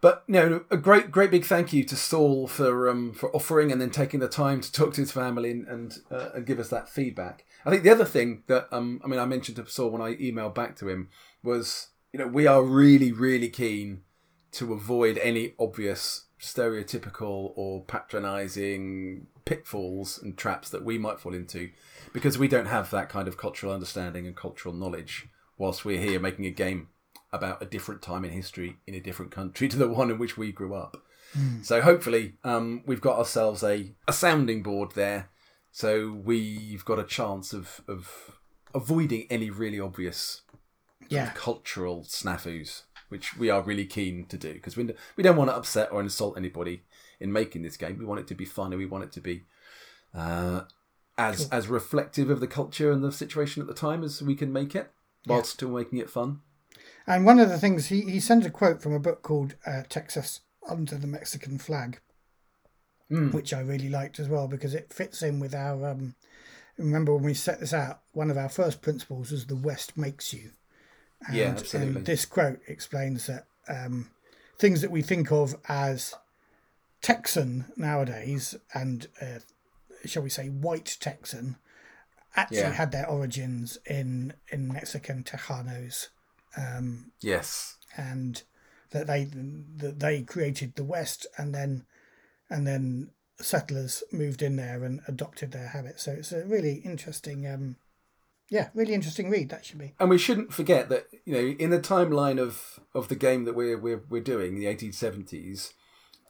[0.00, 3.80] But no, a great, great big thank you to Saul for um, for offering and
[3.80, 6.68] then taking the time to talk to his family and and, uh, and give us
[6.70, 7.44] that feedback.
[7.66, 10.14] I think the other thing that um, I mean, I mentioned to Saul when I
[10.14, 11.10] emailed back to him
[11.42, 14.02] was, you know, we are really, really keen
[14.52, 21.70] to avoid any obvious stereotypical or patronizing pitfalls and traps that we might fall into
[22.12, 25.28] because we don't have that kind of cultural understanding and cultural knowledge
[25.58, 26.88] whilst we're here making a game
[27.32, 30.36] about a different time in history in a different country to the one in which
[30.36, 30.96] we grew up.
[31.62, 35.28] So hopefully um, we've got ourselves a, a sounding board there
[35.70, 38.36] so we've got a chance of, of
[38.74, 40.42] avoiding any really obvious
[41.08, 45.50] Yeah, cultural snafus, which we are really keen to do because we, we don't want
[45.50, 46.82] to upset or insult anybody
[47.20, 47.98] in making this game.
[47.98, 49.44] We want it to be fun and we want it to be
[50.14, 50.62] uh,
[51.16, 54.52] as as reflective of the culture and the situation at the time as we can
[54.52, 54.90] make it,
[55.26, 56.40] whilst still making it fun.
[57.06, 59.82] And one of the things he, he sent a quote from a book called uh,
[59.88, 62.00] Texas Under the Mexican Flag,
[63.32, 65.88] which I really liked as well because it fits in with our.
[65.90, 66.14] Um,
[66.78, 70.32] remember when we set this out, one of our first principles was the West makes
[70.32, 70.50] you.
[71.26, 71.96] And, Yeah, absolutely.
[71.96, 74.10] And this quote explains that um,
[74.58, 76.14] things that we think of as
[77.02, 79.40] Texan nowadays, and uh,
[80.04, 81.56] shall we say white Texan,
[82.36, 82.72] actually Yeah.
[82.72, 86.08] had their origins in in Mexican Tejanos,
[86.56, 87.76] um, Yes.
[87.96, 88.42] and
[88.90, 91.84] that they that they created the West, and then
[92.48, 96.02] and then settlers moved in there and adopted their habits.
[96.02, 97.76] So it's a really interesting, um,
[98.50, 99.48] yeah, really interesting read.
[99.48, 99.94] That should be.
[100.00, 103.54] And we shouldn't forget that you know in the timeline of of the game that
[103.54, 105.72] we're we're we're doing, the 1870s,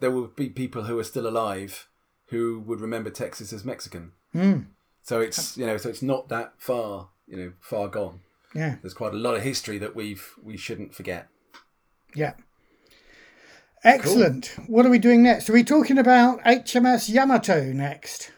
[0.00, 1.88] there will be people who are still alive
[2.26, 4.12] who would remember Texas as Mexican.
[4.34, 4.66] Mm,
[5.02, 8.20] So it's you know so it's not that far you know far gone.
[8.54, 11.28] Yeah, There's quite a lot of history that we've we shouldn't forget.
[12.14, 12.32] yeah.
[13.82, 14.54] Excellent.
[14.66, 15.48] What are we doing next?
[15.48, 18.30] Are we talking about HMS Yamato next?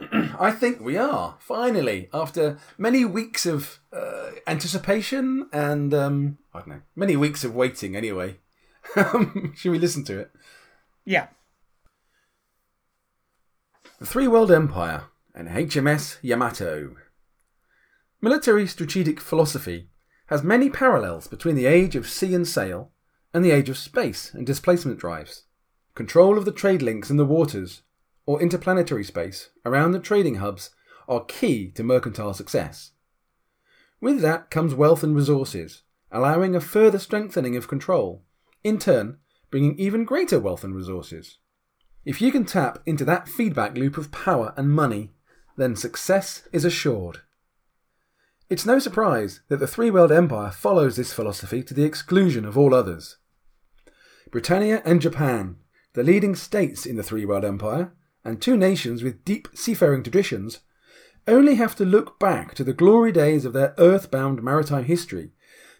[0.38, 6.68] I think we are finally after many weeks of uh, anticipation and um, I don't
[6.68, 7.96] know many weeks of waiting.
[7.96, 8.36] Anyway,
[9.56, 10.30] should we listen to it?
[11.04, 11.26] Yeah.
[13.98, 15.04] The Three World Empire
[15.34, 16.94] and HMS Yamato.
[18.24, 19.90] Military strategic philosophy
[20.28, 22.90] has many parallels between the age of sea and sail
[23.34, 25.42] and the age of space and displacement drives.
[25.94, 27.82] Control of the trade links in the waters
[28.24, 30.70] or interplanetary space around the trading hubs
[31.06, 32.92] are key to mercantile success.
[34.00, 38.24] With that comes wealth and resources, allowing a further strengthening of control,
[38.62, 39.18] in turn,
[39.50, 41.36] bringing even greater wealth and resources.
[42.06, 45.12] If you can tap into that feedback loop of power and money,
[45.58, 47.20] then success is assured.
[48.50, 52.58] It's no surprise that the Three World Empire follows this philosophy to the exclusion of
[52.58, 53.16] all others.
[54.30, 55.56] Britannia and Japan,
[55.94, 60.60] the leading states in the Three World Empire, and two nations with deep seafaring traditions,
[61.26, 65.30] only have to look back to the glory days of their earthbound maritime history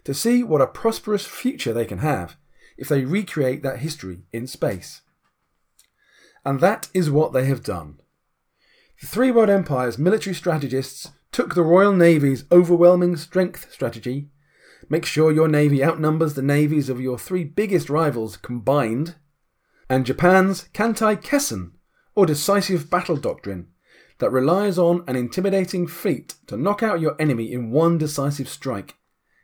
[0.03, 2.35] to see what a prosperous future they can have
[2.77, 5.01] if they recreate that history in space.
[6.43, 7.99] And that is what they have done.
[9.01, 14.29] The Three World Empire's military strategists took the Royal Navy's overwhelming strength strategy
[14.87, 19.15] make sure your navy outnumbers the navies of your three biggest rivals combined,
[19.89, 21.71] and Japan's Kantai Kessen,
[22.15, 23.67] or decisive battle doctrine,
[24.19, 28.95] that relies on an intimidating fleet to knock out your enemy in one decisive strike,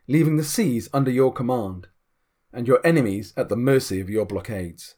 [0.08, 1.88] leaving the seas under your command,
[2.54, 4.94] and your enemies at the mercy of your blockades.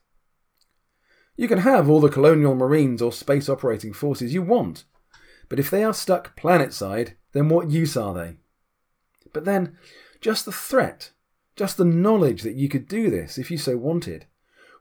[1.35, 4.85] You can have all the colonial marines or space operating forces you want,
[5.49, 8.37] but if they are stuck planetside, then what use are they?
[9.33, 9.77] But then,
[10.21, 11.11] just the threat,
[11.55, 14.25] just the knowledge that you could do this if you so wanted,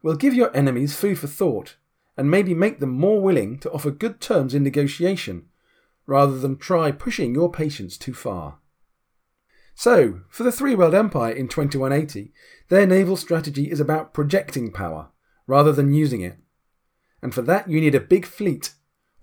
[0.02, 1.76] will give your enemies food for thought
[2.16, 5.46] and maybe make them more willing to offer good terms in negotiation
[6.06, 8.58] rather than try pushing your patience too far.
[9.74, 12.32] So, for the Three World Empire in 2180,
[12.68, 15.08] their naval strategy is about projecting power
[15.46, 16.36] rather than using it.
[17.20, 18.74] And for that, you need a big fleet,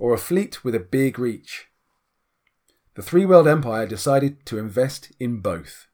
[0.02, 1.68] or a fleet with a big reach.
[2.96, 5.86] The Three World Empire decided to invest in both.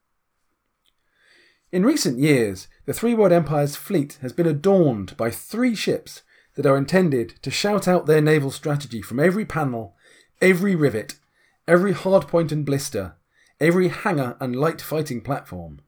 [1.73, 6.21] In recent years, the Three World Empire's fleet has been adorned by three ships
[6.55, 9.97] that are intended to shout out their naval strategy from every panel,
[10.41, 11.15] every rivet,
[11.67, 13.17] every hardpoint and blister,
[13.59, 15.81] every hangar and light fighting platform.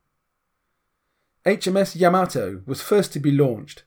[1.45, 3.84] HMS Yamato was first to be launched,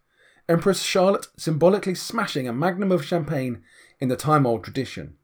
[0.48, 3.62] Empress Charlotte symbolically smashing a magnum of champagne
[4.02, 5.14] in the time old tradition.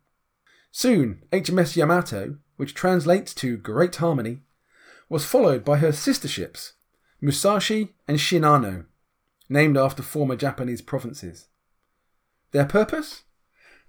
[0.71, 4.43] Soon, HMS Yamato, which translates to Great Harmony,
[5.09, 6.75] was followed by her sister ships,
[7.21, 8.85] Musashi and Shinano,
[9.49, 11.49] named after former Japanese provinces.
[12.53, 13.25] Their purpose?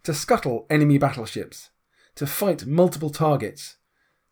[0.06, 1.70] To scuttle enemy battleships,
[2.16, 3.76] to fight multiple targets,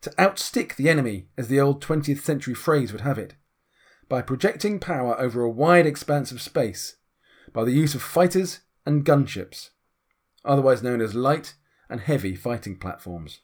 [0.00, 3.36] to outstick the enemy, as the old 20th century phrase would have it,
[4.08, 6.96] by projecting power over a wide expanse of space,
[7.52, 9.70] by the use of fighters and gunships,
[10.48, 11.54] otherwise known as light
[11.88, 13.40] and heavy fighting platforms.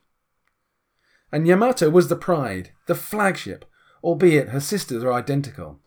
[1.30, 3.64] And Yamato was the pride, the flagship,
[4.02, 5.80] albeit her sisters are identical.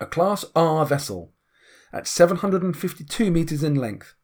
[0.00, 1.32] A Class R vessel,
[1.92, 4.14] at 752 metres in length.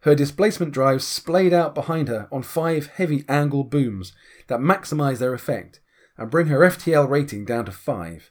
[0.00, 4.12] Her displacement drives splayed out behind her on five heavy angle booms
[4.48, 5.80] that maximise their effect
[6.16, 8.30] and bring her FTL rating down to 5.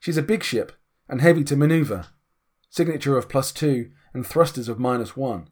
[0.00, 0.72] She's a big ship
[1.08, 2.08] and heavy to manoeuvre,
[2.68, 5.48] signature of plus 2 and thrusters of minus 1.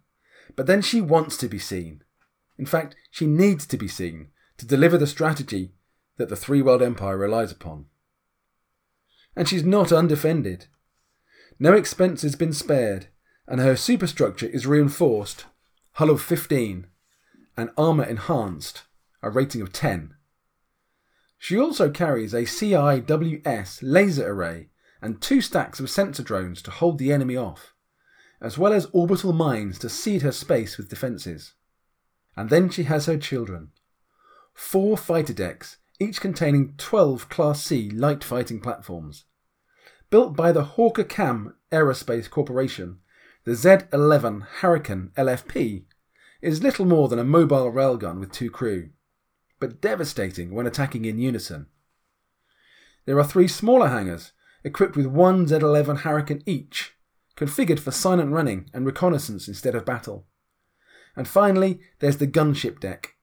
[0.56, 2.02] But then she wants to be seen.
[2.58, 4.28] In fact, she needs to be seen
[4.58, 5.72] to deliver the strategy
[6.16, 7.86] that the Three World Empire relies upon.
[9.36, 10.66] And she's not undefended.
[11.58, 13.08] No expense has been spared,
[13.46, 15.46] and her superstructure is reinforced,
[15.92, 16.86] hull of 15,
[17.56, 18.82] and armour enhanced,
[19.22, 20.14] a rating of 10.
[21.38, 24.68] She also carries a CIWS laser array
[25.02, 27.73] and two stacks of sensor drones to hold the enemy off,
[28.44, 31.54] as well as orbital mines to seed her space with defences.
[32.36, 33.70] And then she has her children.
[34.52, 39.24] Four fighter decks, each containing 12 Class C light fighting platforms.
[40.10, 42.98] Built by the Hawker Cam Aerospace Corporation,
[43.44, 45.84] the Z 11 Hurricane LFP
[46.42, 48.90] is little more than a mobile railgun with two crew,
[49.58, 51.66] but devastating when attacking in unison.
[53.06, 54.32] There are three smaller hangars,
[54.62, 56.93] equipped with one Z 11 Hurricane each,
[57.36, 60.26] configured for silent running and reconnaissance instead of battle.
[61.16, 63.14] And finally, there's the gunship deck,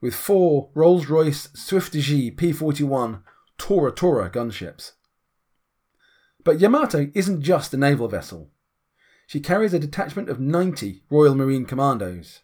[0.00, 3.22] with four Rolls Royce Swift G P 41
[3.58, 4.92] Tora Tora gunships.
[6.44, 8.50] But Yamato isn't just a naval vessel.
[9.26, 12.42] She carries a detachment of 90 Royal Marine Commandos,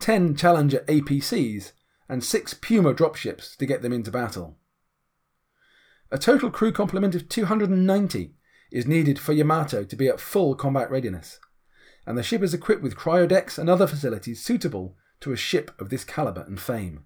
[0.00, 1.72] 10 Challenger APCs,
[2.08, 4.56] and 6 Puma dropships to get them into battle.
[6.10, 8.34] A total crew complement of 290
[8.74, 11.38] is needed for Yamato to be at full combat readiness,
[12.04, 15.90] and the ship is equipped with cryodecks and other facilities suitable to a ship of
[15.90, 17.04] this calibre and fame.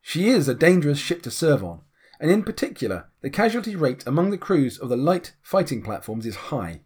[0.00, 1.82] She is a dangerous ship to serve on,
[2.18, 6.48] and in particular, the casualty rate among the crews of the light fighting platforms is
[6.48, 6.80] high.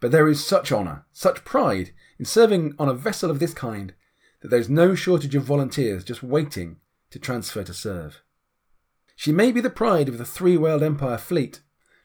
[0.00, 3.92] But there is such honour, such pride in serving on a vessel of this kind
[4.40, 6.78] that there is no shortage of volunteers just waiting
[7.10, 8.22] to transfer to serve.
[9.14, 11.60] She may be the pride of the three world empire fleet,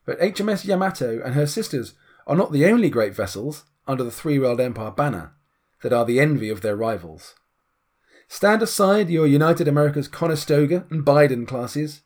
[0.05, 1.93] but HMS Yamato and her sisters
[2.25, 5.33] are not the only great vessels under the three world empire banner
[5.81, 7.35] that are the envy of their rivals.
[8.27, 12.01] Stand aside your United Americas Conestoga and Biden classes.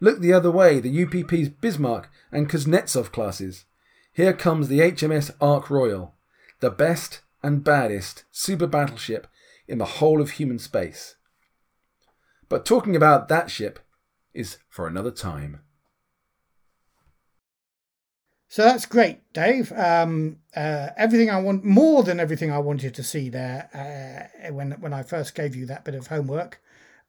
[0.00, 3.66] Look the other way, the UPP's Bismarck and Kuznetsov classes.
[4.12, 6.14] Here comes the HMS Ark Royal,
[6.58, 9.28] the best and baddest super battleship
[9.68, 11.14] in the whole of human space.
[12.48, 13.78] But talking about that ship
[14.34, 15.60] is for another time.
[18.50, 19.70] So that's great, Dave.
[19.70, 24.72] Um, uh, everything I want, more than everything I wanted to see there uh, when
[24.80, 26.60] when I first gave you that bit of homework.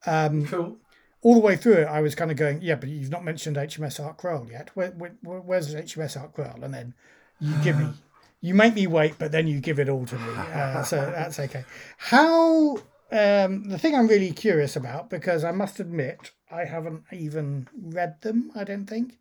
[0.06, 0.78] Um, Cool.
[1.24, 3.58] all the way through it, I was kind of going, yeah, but you've not mentioned
[3.58, 4.70] HMS Ark Royal yet.
[4.76, 6.64] Where, where, where's HMS Ark Royal?
[6.64, 6.94] And then
[7.39, 7.88] you give me,
[8.42, 10.34] you make me wait, but then you give it all to me.
[10.36, 11.66] Uh, so that's okay.
[11.98, 12.78] How
[13.12, 18.22] um, the thing I'm really curious about because I must admit I haven't even read
[18.22, 18.52] them.
[18.56, 19.18] I don't think.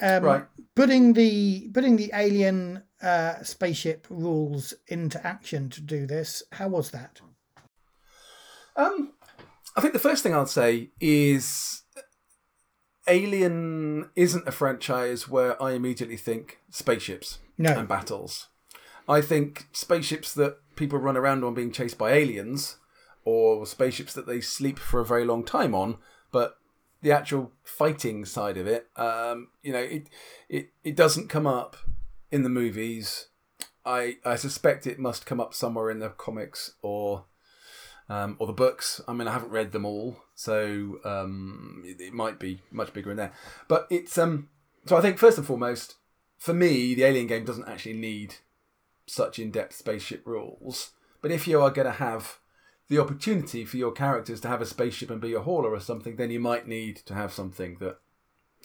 [0.00, 0.44] Um, Right.
[0.74, 6.42] Putting the putting the alien uh, spaceship rules into action to do this.
[6.52, 7.20] How was that?
[8.76, 9.12] Um,
[9.76, 11.82] I think the first thing I'll say is
[13.08, 17.70] Alien isn't a franchise where I immediately think spaceships No.
[17.76, 18.48] and battles.
[19.08, 22.76] I think spaceships that people run around on being chased by aliens,
[23.24, 25.96] or spaceships that they sleep for a very long time on,
[26.30, 26.57] but
[27.02, 30.08] the actual fighting side of it, um, you know, it,
[30.48, 31.76] it it doesn't come up
[32.30, 33.28] in the movies.
[33.84, 37.24] I I suspect it must come up somewhere in the comics or
[38.08, 39.00] um, or the books.
[39.06, 43.10] I mean, I haven't read them all, so um, it, it might be much bigger
[43.10, 43.32] in there.
[43.68, 44.48] But it's um.
[44.86, 45.96] So I think first and foremost,
[46.38, 48.36] for me, the Alien game doesn't actually need
[49.06, 50.92] such in-depth spaceship rules.
[51.20, 52.38] But if you are going to have
[52.88, 56.16] the opportunity for your characters to have a spaceship and be a hauler or something,
[56.16, 57.98] then you might need to have something that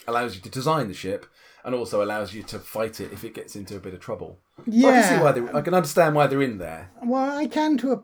[0.06, 1.26] allows you to design the ship
[1.64, 4.38] and also allows you to fight it if it gets into a bit of trouble.
[4.56, 5.58] So I can see why they.
[5.58, 6.90] I can understand why they're in there.
[7.02, 8.02] Well, I can to a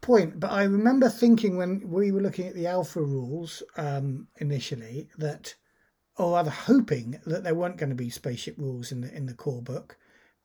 [0.00, 5.08] point, but I remember thinking when we were looking at the alpha rules um, initially
[5.18, 5.54] that,
[6.16, 9.34] or rather hoping that there weren't going to be spaceship rules in the in the
[9.34, 9.96] core book,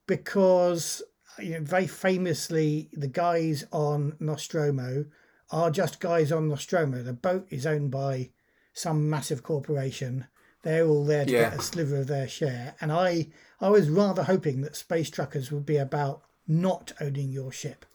[0.07, 1.01] because
[1.39, 5.05] you know very famously the guys on Nostromo
[5.51, 7.03] are just guys on Nostromo.
[7.03, 8.31] The boat is owned by
[8.73, 10.27] some massive corporation.
[10.63, 11.49] They're all there to Yeah.
[11.51, 13.27] get a sliver of their share, and I
[13.59, 17.85] I was rather hoping that Space Truckers would be about not owning your ship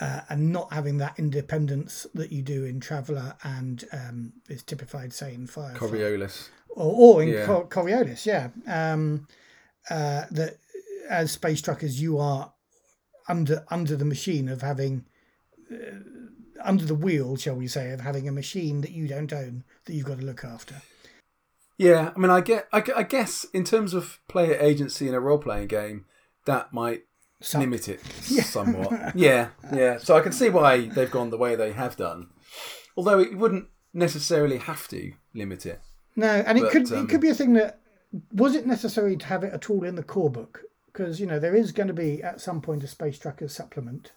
[0.00, 5.12] uh, and not having that independence that you do in Traveller and um, is typified,
[5.12, 5.74] say, in Fire.
[5.74, 6.48] Coriolis.
[6.70, 7.46] or, or in Yeah.
[7.46, 8.48] Cor- Coriolis, yeah.
[8.66, 9.26] Um,
[9.90, 10.58] uh, that
[11.08, 12.52] as space truckers, you are
[13.28, 15.04] under under the machine of having
[15.70, 15.76] uh,
[16.64, 19.94] under the wheel, shall we say, of having a machine that you don't own that
[19.94, 20.82] you've got to look after.
[21.76, 25.20] Yeah, I mean, I get, I, I guess in terms of player agency in a
[25.20, 26.06] role playing game,
[26.44, 27.04] that might
[27.54, 29.16] limit it somewhat.
[29.16, 29.98] yeah, yeah.
[29.98, 32.30] So I can see why they've gone the way they have done,
[32.96, 35.80] although it wouldn't necessarily have to limit it.
[36.16, 37.78] No, and it could um, it could be a thing that
[38.32, 40.62] was it necessary to have it at all in the core book
[40.98, 44.12] because you know there is going to be at some point a space truckers supplement.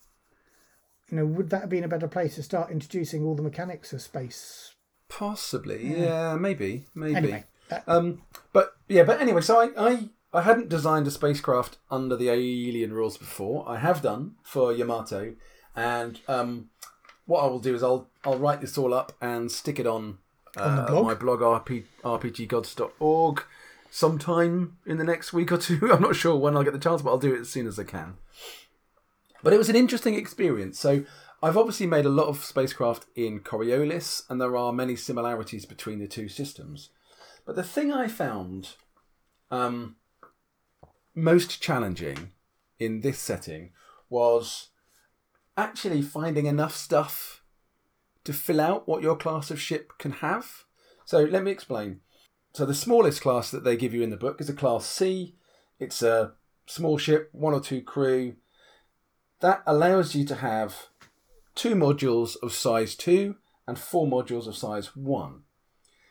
[1.10, 3.94] You know, would that have been a better place to start introducing all the mechanics
[3.94, 4.74] of space
[5.10, 7.16] Possibly, yeah, maybe, maybe.
[7.16, 8.22] Anyway, that, Um,
[8.54, 12.94] but yeah, but anyway, so I, I I hadn't designed a spacecraft under the alien
[12.94, 13.68] rules before.
[13.68, 15.36] I have done for Yamato,
[15.76, 16.70] and um,
[17.26, 20.18] what I will do is I'll I'll write this all up and stick it on,
[20.58, 21.06] uh, On blog?
[21.06, 23.44] my blog rp, rpggods.org
[23.92, 25.90] sometime in the next week or two.
[25.94, 27.78] I'm not sure when I'll get the chance, but I'll do it as soon as
[27.78, 28.16] I can.
[29.44, 30.80] But it was an interesting experience.
[30.80, 31.04] So
[31.44, 36.00] I've obviously made a lot of spacecraft in Coriolis, and there are many similarities between
[36.00, 36.90] the two systems.
[37.46, 38.76] But the thing I found
[39.50, 39.98] um,
[41.14, 42.32] most challenging
[42.80, 43.72] in this setting
[44.10, 44.70] was
[45.58, 47.44] actually finding enough stuff
[48.24, 50.64] to fill out what your class of ship can have.
[51.04, 52.02] So let me explain.
[52.54, 55.36] So the smallest class that they give you in the book is a class C.
[55.80, 56.34] It's a
[56.66, 58.36] small ship, one or two crew.
[59.40, 60.88] That allows you to have
[61.56, 63.36] two modules of size 2
[63.68, 65.42] and four modules of size 1.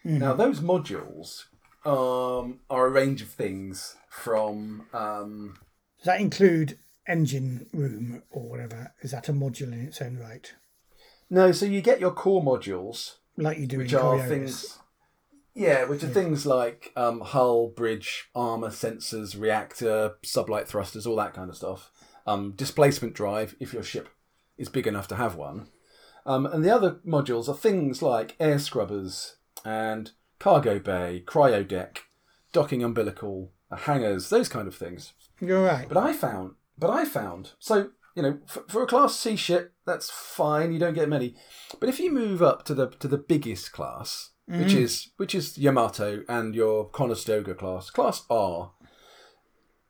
[0.03, 1.45] Now, those modules
[1.85, 4.87] um, are a range of things from.
[4.95, 5.59] Um,
[5.99, 8.95] does that include engine room or whatever?
[9.03, 10.53] Is that a module in its own right,
[11.29, 14.29] no, so you get your core modules, like you do which in are Coriolis?
[14.29, 14.79] things.
[15.55, 21.35] Yeah, which are things like um, hull, bridge, armor, sensors, reactor, sublight thrusters, all that
[21.35, 21.91] kind of stuff.
[22.27, 24.09] Um, displacement drive, if your ship
[24.57, 25.67] is big enough to have one.
[26.27, 32.03] Um, and the other modules are things like air scrubbers and cargo bay, cryo deck,
[32.53, 35.15] docking umbilical, uh, hangars, those kind of things.
[35.41, 35.89] You're right.
[35.89, 39.73] But I found, but I found, so you know, for, for a class C ship,
[39.87, 40.73] that's fine.
[40.73, 41.35] You don't get many.
[41.79, 45.57] But if you move up to the to the biggest class, which is which is
[45.57, 48.73] Yamato and your Conestoga class, class R,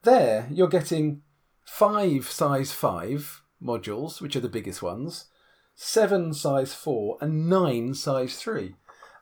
[0.02, 1.22] there you're getting
[1.64, 5.26] five size five modules, which are the biggest ones,
[5.74, 8.74] seven size four, and nine size three.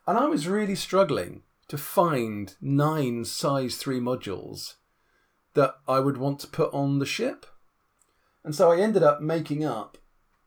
[0.06, 4.74] And I was really struggling to find nine size three modules
[5.54, 7.46] that I would want to put on the ship.
[8.42, 9.98] And so I ended up making up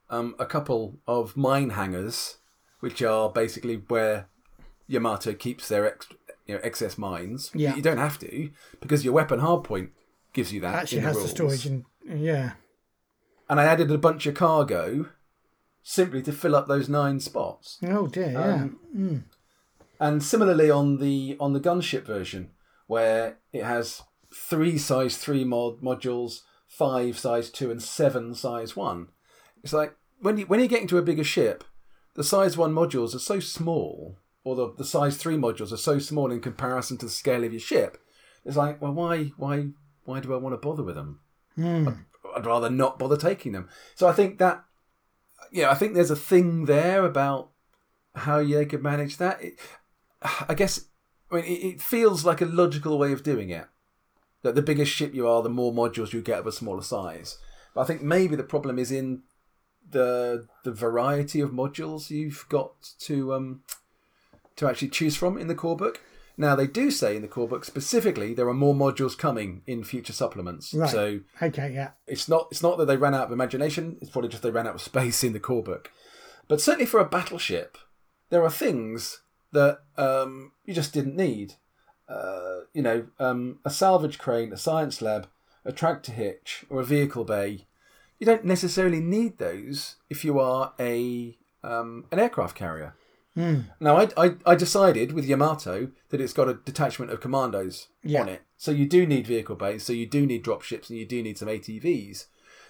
[0.09, 2.37] um, a couple of mine hangars,
[2.79, 4.27] which are basically where
[4.87, 6.07] Yamato keeps their ex-
[6.45, 7.51] you know, excess mines.
[7.53, 7.75] Yeah.
[7.75, 9.89] You don't have to, because your weapon hardpoint
[10.33, 10.75] gives you that.
[10.75, 12.53] Actually, in the has the storage and yeah.
[13.49, 15.09] And I added a bunch of cargo
[15.83, 17.77] simply to fill up those nine spots.
[17.83, 18.53] Oh dear, yeah.
[18.53, 19.25] Um,
[19.99, 22.51] And similarly on the on the gunship version,
[22.87, 24.01] where it has
[24.33, 29.09] three size three mod modules, five size two, and seven size one.
[29.63, 31.63] It's like when you when you're getting to a bigger ship,
[32.15, 35.99] the size one modules are so small, or the, the size three modules are so
[35.99, 37.97] small in comparison to the scale of your ship.
[38.45, 39.69] It's like, well, why why
[40.03, 41.19] why do I want to bother with them?
[41.87, 43.69] I'd, I'd rather not bother taking them.
[43.95, 44.63] So I think that
[45.51, 47.49] yeah, I think there's a thing there about
[48.15, 49.43] how they could manage that.
[49.43, 49.59] It,
[50.47, 50.85] I guess
[51.31, 53.67] I mean it, it feels like a logical way of doing it.
[54.43, 57.37] That the bigger ship you are, the more modules you get of a smaller size.
[57.75, 59.21] But I think maybe the problem is in
[59.87, 63.61] the the variety of modules you've got to um
[64.61, 66.01] to actually choose from in the core book.
[66.37, 69.83] Now they do say in the core book specifically there are more modules coming in
[69.83, 70.71] future supplements.
[70.73, 70.89] Right.
[70.89, 71.91] So Okay, yeah.
[72.07, 73.97] it's not it's not that they ran out of imagination.
[74.01, 75.91] It's probably just they ran out of space in the core book.
[76.47, 77.77] But certainly for a battleship,
[78.29, 81.55] there are things that um, you just didn't need.
[82.07, 85.27] Uh, you know, um, a salvage crane, a science lab,
[85.65, 87.65] a tractor hitch, or a vehicle bay.
[88.19, 92.93] You don't necessarily need those if you are a um, an aircraft carrier.
[93.35, 98.21] Now, I, I I decided with Yamato that it's got a detachment of commandos Yeah.
[98.23, 100.99] on it, so you do need vehicle bays, so you do need drop ships, and
[100.99, 102.25] you do need some ATVs.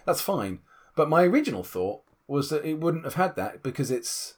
[0.05, 0.59] That's fine.
[0.95, 4.35] But my original thought was that it wouldn't have had that because it's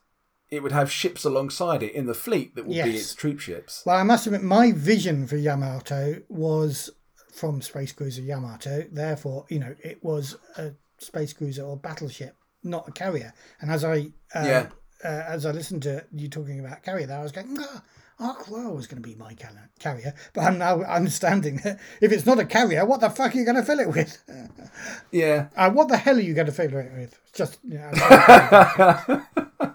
[0.50, 3.82] it would have ships alongside it in the fleet that would be its troop ships.
[3.86, 6.92] Well, I must admit, my vision for Yamato was
[7.34, 8.86] from Space Cruiser Yamato.
[8.92, 13.34] Therefore, you know, it was a space cruiser or battleship, not a carrier.
[13.62, 14.68] And as I uh, Yeah.
[15.04, 17.84] Uh, as I listened to you talking about carrier, there I was going, ah,
[18.20, 19.36] Ark Royal was going to be my
[19.80, 20.14] carrier.
[20.34, 23.44] But I'm now understanding that if it's not a carrier, what the fuck are you
[23.46, 24.18] going to fill it with?
[25.12, 27.20] Yeah, Uh, what the hell are you going to fill it with?
[27.34, 27.92] Just you know,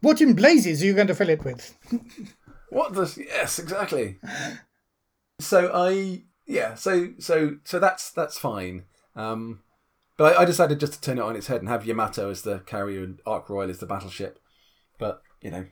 [0.00, 1.76] what in blazes are you going to fill it with?
[2.70, 4.18] What the yes, exactly.
[5.40, 8.84] So I yeah, so so so that's that's fine.
[9.16, 9.60] Um,
[10.16, 12.42] but I, I decided just to turn it on its head and have Yamato as
[12.42, 14.38] the carrier and Ark Royal as the battleship.
[14.98, 15.66] But you know,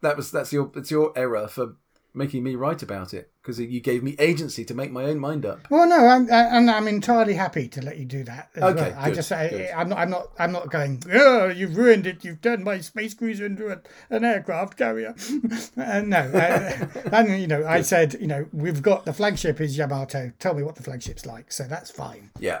[0.00, 1.76] that was that's your it's your error for
[2.14, 5.44] making me write about it because you gave me agency to make my own mind
[5.44, 5.66] up.
[5.70, 8.50] Well, no, I'm, and I'm entirely happy to let you do that.
[8.56, 8.94] Okay, well.
[8.98, 9.70] I good, just, good.
[9.70, 11.02] I, I'm not, I'm not, I'm not going.
[11.12, 12.24] Oh, you've ruined it.
[12.24, 13.80] You've turned my space cruiser into a,
[14.10, 15.14] an aircraft carrier.
[15.76, 19.76] uh, no, uh, and you know, I said, you know, we've got the flagship is
[19.76, 20.32] Yamato.
[20.38, 21.50] Tell me what the flagship's like.
[21.50, 22.30] So that's fine.
[22.38, 22.60] Yeah,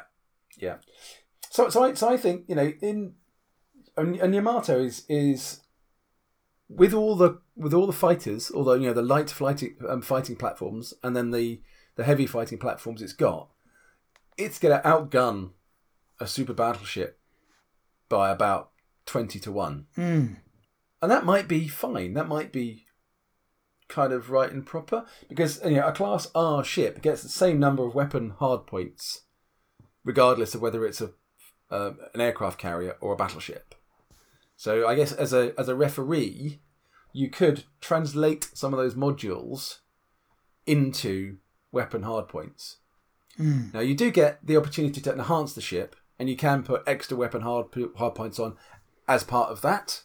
[0.62, 0.76] yeah.
[1.50, 3.14] So, so I, so I think you know, in
[3.96, 5.60] and, and Yamato is is
[6.68, 10.36] with all the with all the fighters, although you know the light fighting um, fighting
[10.36, 11.60] platforms and then the
[11.96, 13.50] the heavy fighting platforms it's got,
[14.38, 15.50] it's going to outgun
[16.18, 17.18] a super battleship
[18.08, 18.70] by about
[19.04, 20.36] twenty to one, Mm.
[21.02, 22.14] and that might be fine.
[22.14, 22.86] That might be
[23.88, 27.58] kind of right and proper because you know a class R ship gets the same
[27.60, 29.18] number of weapon hardpoints
[30.04, 31.10] regardless of whether it's a
[31.70, 33.74] uh, an aircraft carrier or a battleship.
[34.56, 36.60] So I guess as a as a referee,
[37.12, 39.78] you could translate some of those modules
[40.66, 41.38] into
[41.72, 42.76] weapon hardpoints.
[43.38, 43.72] Mm.
[43.72, 47.16] Now you do get the opportunity to enhance the ship, and you can put extra
[47.16, 48.56] weapon hard hardpoints on
[49.08, 50.02] as part of that.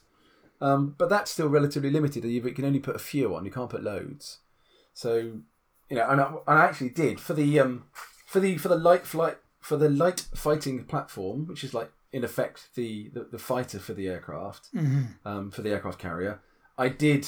[0.60, 2.24] Um, but that's still relatively limited.
[2.24, 3.46] You can only put a few on.
[3.46, 4.40] You can't put loads.
[4.94, 5.42] So
[5.90, 7.86] you know, and I, and I actually did for the um,
[8.26, 9.38] for the for the light flight
[9.68, 13.94] for the light fighting platform, which is like in effect the the, the fighter for
[13.94, 16.40] the aircraft hmm um, for the aircraft carrier.
[16.78, 17.24] I did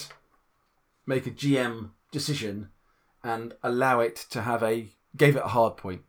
[1.06, 2.70] make a GM decision
[3.24, 4.76] and allow it to have a
[5.18, 6.04] gave it a hard point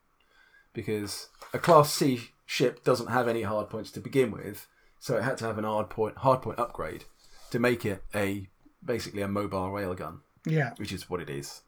[0.72, 4.68] because a Class C ship doesn't have any hard points to begin with,
[4.98, 7.04] so it had to have an hard point hard point upgrade
[7.50, 8.48] to make it a
[8.84, 10.70] basically a mobile railgun, Yeah.
[10.76, 11.62] which is what it is.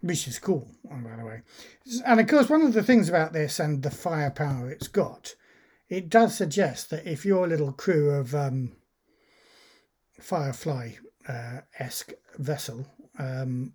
[0.00, 1.42] Which is cool, oh, by the way.
[2.04, 5.34] And of course, one of the things about this and the firepower it's got,
[5.88, 8.72] it does suggest that if your little crew of um,
[10.20, 10.92] Firefly
[11.28, 12.86] uh, esque vessel,
[13.18, 13.72] um,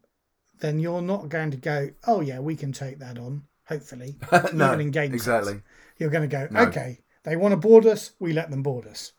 [0.60, 3.44] then you're not going to go, oh yeah, we can take that on.
[3.68, 4.18] Hopefully,
[4.54, 5.62] no, even in game exactly.
[5.98, 6.62] you're going to go, No.
[6.64, 9.14] okay, they want to board us, we let them board us.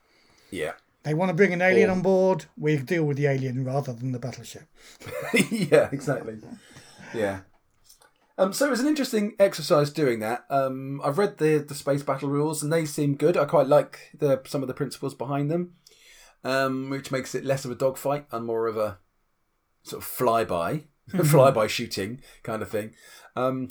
[0.50, 0.72] Yeah,
[1.04, 3.94] They want to bring an alien Or- on board, we deal with the alien rather
[3.94, 4.64] than the battleship.
[5.50, 6.38] yeah, exactly.
[7.14, 7.40] Yeah.
[8.38, 10.44] Um, so it was an interesting exercise doing that.
[10.48, 13.36] Um, I've read the the space battle rules and they seem good.
[13.36, 15.74] I quite like the some of the principles behind them,
[16.42, 18.98] um, which makes it less of a dogfight and more of a
[19.82, 22.94] sort of flyby, flyby shooting kind of thing.
[23.36, 23.68] Um,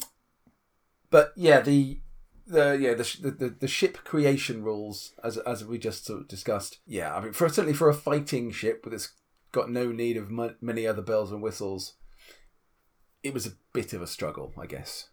[1.10, 2.00] but yeah, the
[2.46, 6.78] the yeah the, the the ship creation rules as as we just sort of discussed.
[6.86, 9.12] Yeah, I mean for certainly for a fighting ship that's
[9.50, 10.30] got no need of
[10.62, 11.94] many other bells and whistles,
[13.22, 15.08] it was a bit of a struggle, I guess.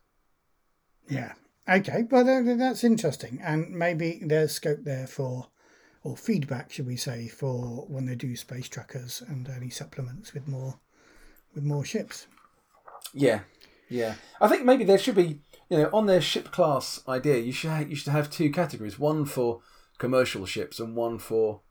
[1.08, 1.34] Yeah.
[1.68, 2.06] Okay.
[2.10, 5.48] Well, that's interesting, and maybe there's scope there for,
[6.04, 10.48] or feedback, should we say, for when they do space trackers and any supplements with
[10.48, 10.80] more,
[11.54, 12.28] with more ships.
[13.14, 13.42] Yeah,
[13.88, 14.16] yeah.
[14.42, 17.70] I think maybe there should be, you know, on their ship class idea, you should
[17.70, 19.62] ha- you should have two categories: one for
[20.00, 21.62] commercial ships and one for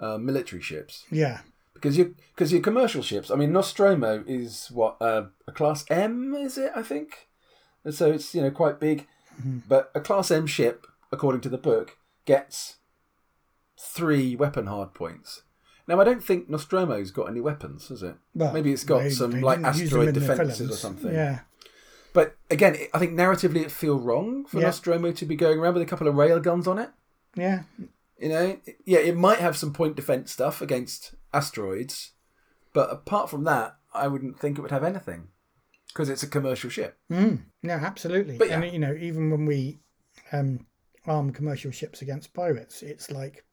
[0.00, 1.04] uh, military ships.
[1.10, 1.40] Yeah.
[1.76, 6.34] Because you because your commercial ships, I mean, Nostromo is what uh, a class M
[6.34, 6.72] is it?
[6.74, 7.28] I think,
[7.84, 9.06] and so it's you know quite big.
[9.68, 12.76] But a class M ship, according to the book, gets
[13.78, 15.42] three weapon hard points.
[15.88, 18.16] Now I don't think Nostromo's got any weapons, has it?
[18.34, 21.12] Well, Maybe it's got they- some they like didn't use them asteroid defenses or something.
[21.12, 21.40] Yeah.
[22.12, 24.66] But again, I think narratively it feel wrong for Yeah.
[24.66, 26.90] Nostromo to be going around with a couple of rail guns on it.
[27.36, 27.64] Yeah.
[28.18, 32.12] You know, yeah, it might have some point defense stuff against asteroids,
[32.72, 35.28] but apart from that, I wouldn't think it would have anything
[35.88, 36.98] because it's a commercial ship.
[37.10, 37.44] Mm.
[37.62, 38.36] No, absolutely.
[38.38, 38.60] But yeah.
[38.60, 39.80] And you know, even when we
[40.32, 40.66] um,
[41.06, 43.44] arm commercial ships against pirates, it's like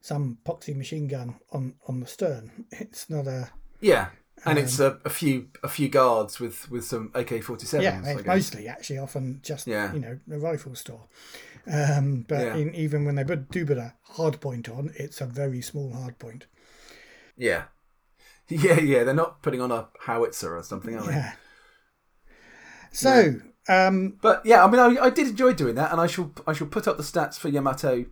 [0.00, 2.50] some poxy machine gun on on the stern.
[2.72, 3.50] It's not a
[3.80, 4.08] Yeah,
[4.44, 8.06] and it's a, a few a few guards with with some AK forty sevens.
[8.06, 8.14] yeah.
[8.14, 9.92] It's mostly actually often just Yeah.
[9.92, 11.04] you know a rifle store.
[11.66, 12.56] Um, but Yeah.
[12.56, 16.18] in, even when they do put a hard point on, it's a very small hard
[16.18, 16.46] point.
[17.36, 17.64] Yeah,
[18.48, 19.04] yeah, yeah.
[19.04, 21.12] They're not putting on a howitzer or something, are they?
[21.12, 21.32] Yeah.
[22.92, 23.34] So
[23.68, 26.52] um, But yeah, I mean, I, I did enjoy doing that, and I shall I
[26.52, 28.06] shall put up the stats for Yamato,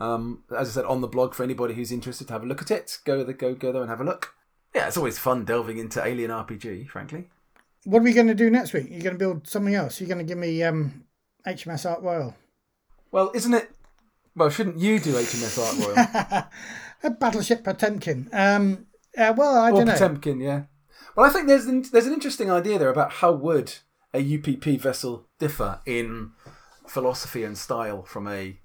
[0.00, 2.62] um, as I said on the blog for anybody who's interested to have a look
[2.62, 2.98] at it.
[3.04, 4.34] Go there, go go there and have a look.
[4.74, 6.88] Yeah, it's always fun delving into Alien RPG.
[6.88, 7.28] Frankly,
[7.84, 8.86] what are we going to do next week?
[8.90, 10.00] You're going to build something else.
[10.00, 11.04] You're going to give me um,
[11.46, 12.34] HMS Ark Royal.
[13.12, 13.70] well, isn't it?
[14.34, 15.78] Well, shouldn't you do HMS Ark
[16.34, 16.44] Royal
[17.04, 18.28] a battleship Potemkin.
[18.32, 18.86] Um,
[19.16, 19.92] uh, well, I don't know.
[19.92, 20.40] Potemkin?
[20.40, 20.64] Yeah.
[21.14, 23.74] Well, I think there's an, there's an interesting idea there about how would
[24.12, 26.32] a UPP vessel differ in
[26.86, 28.58] philosophy and style from a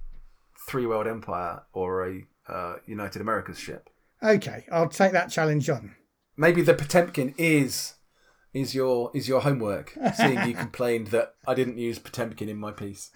[0.68, 3.90] three world empire or a uh, United Americas ship.
[4.24, 5.96] Okay, I'll take that challenge on.
[6.36, 7.94] maybe the Potemkin is
[8.54, 9.96] is your is your homework.
[10.16, 13.12] Seeing you complained that I didn't use Potemkin in my piece.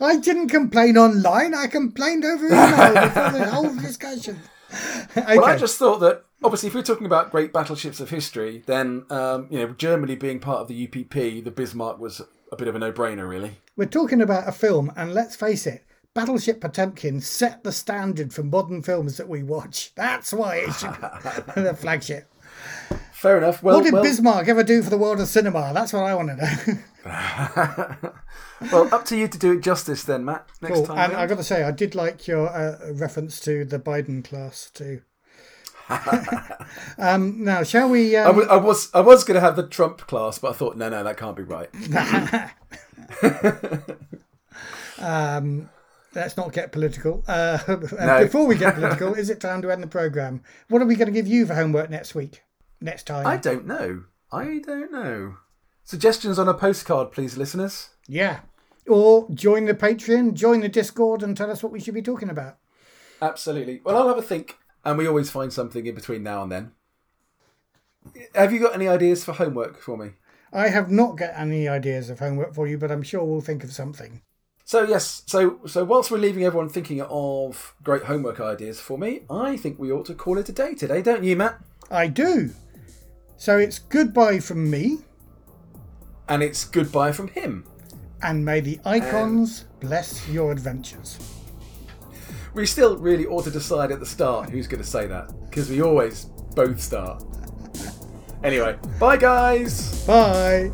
[0.00, 1.54] I didn't complain online.
[1.54, 4.40] I complained over email before the whole discussion.
[5.16, 5.36] okay.
[5.36, 9.04] Well, I just thought that obviously, if we're talking about great battleships of history, then
[9.10, 12.22] um, you know Germany being part of the UPP, the Bismarck was
[12.52, 13.58] a bit of a no-brainer, really.
[13.76, 15.84] We're talking about a film, and let's face it,
[16.14, 19.92] Battleship Potemkin set the standard for modern films that we watch.
[19.96, 22.32] That's why it's the flagship.
[23.12, 23.62] Fair enough.
[23.62, 25.72] Well, What did well, Bismarck ever do for the world of cinema?
[25.74, 26.78] That's what I want to know.
[28.72, 30.46] well, up to you to do it justice, then, Matt.
[30.60, 30.86] Next Cool.
[30.86, 30.98] time.
[30.98, 31.22] And round.
[31.22, 35.02] I got to say, I did like your uh, reference to the Biden class too.
[36.98, 38.16] um, now, shall we?
[38.16, 40.54] I Um, was, I was I was going to have the Trump class, but I
[40.54, 41.68] thought no, no, that can't be right.
[44.98, 45.68] um,
[46.14, 47.24] let's not get political.
[47.28, 47.58] Uh,
[48.00, 48.24] No.
[48.24, 50.42] Before we get political, is it time to end the program?
[50.68, 52.42] What are we going to give you for homework next week?
[52.80, 53.26] Next time?
[53.26, 54.04] I don't know.
[54.32, 55.36] I don't know.
[55.86, 57.90] Suggestions on a postcard, please, listeners.
[58.08, 58.40] Yeah.
[58.88, 62.28] Or join the Patreon, join the Discord, and tell us what we should be talking
[62.28, 62.58] about.
[63.22, 63.80] Absolutely.
[63.84, 66.72] Well, I'll have a think, and we always find something in between now and then.
[68.34, 70.14] Have you got any ideas for homework for me?
[70.52, 73.62] I have not got any ideas of homework for you, but I'm sure we'll think
[73.62, 74.22] of something.
[74.64, 79.20] So yes, so so whilst we're leaving everyone thinking of great homework ideas for me,
[79.30, 81.60] I think we ought to call it a day today, don't you, Matt?
[81.92, 82.50] I do.
[83.36, 84.98] So it's goodbye from me,
[86.28, 87.64] And it's goodbye from him.
[88.22, 91.18] and may the icons bless your adventures.
[92.54, 95.68] We still really ought to decide at the start who's going to say that because
[95.68, 96.24] we always
[96.54, 97.22] both start.
[98.42, 100.04] Anyway, bye guys.
[100.06, 100.70] Bye.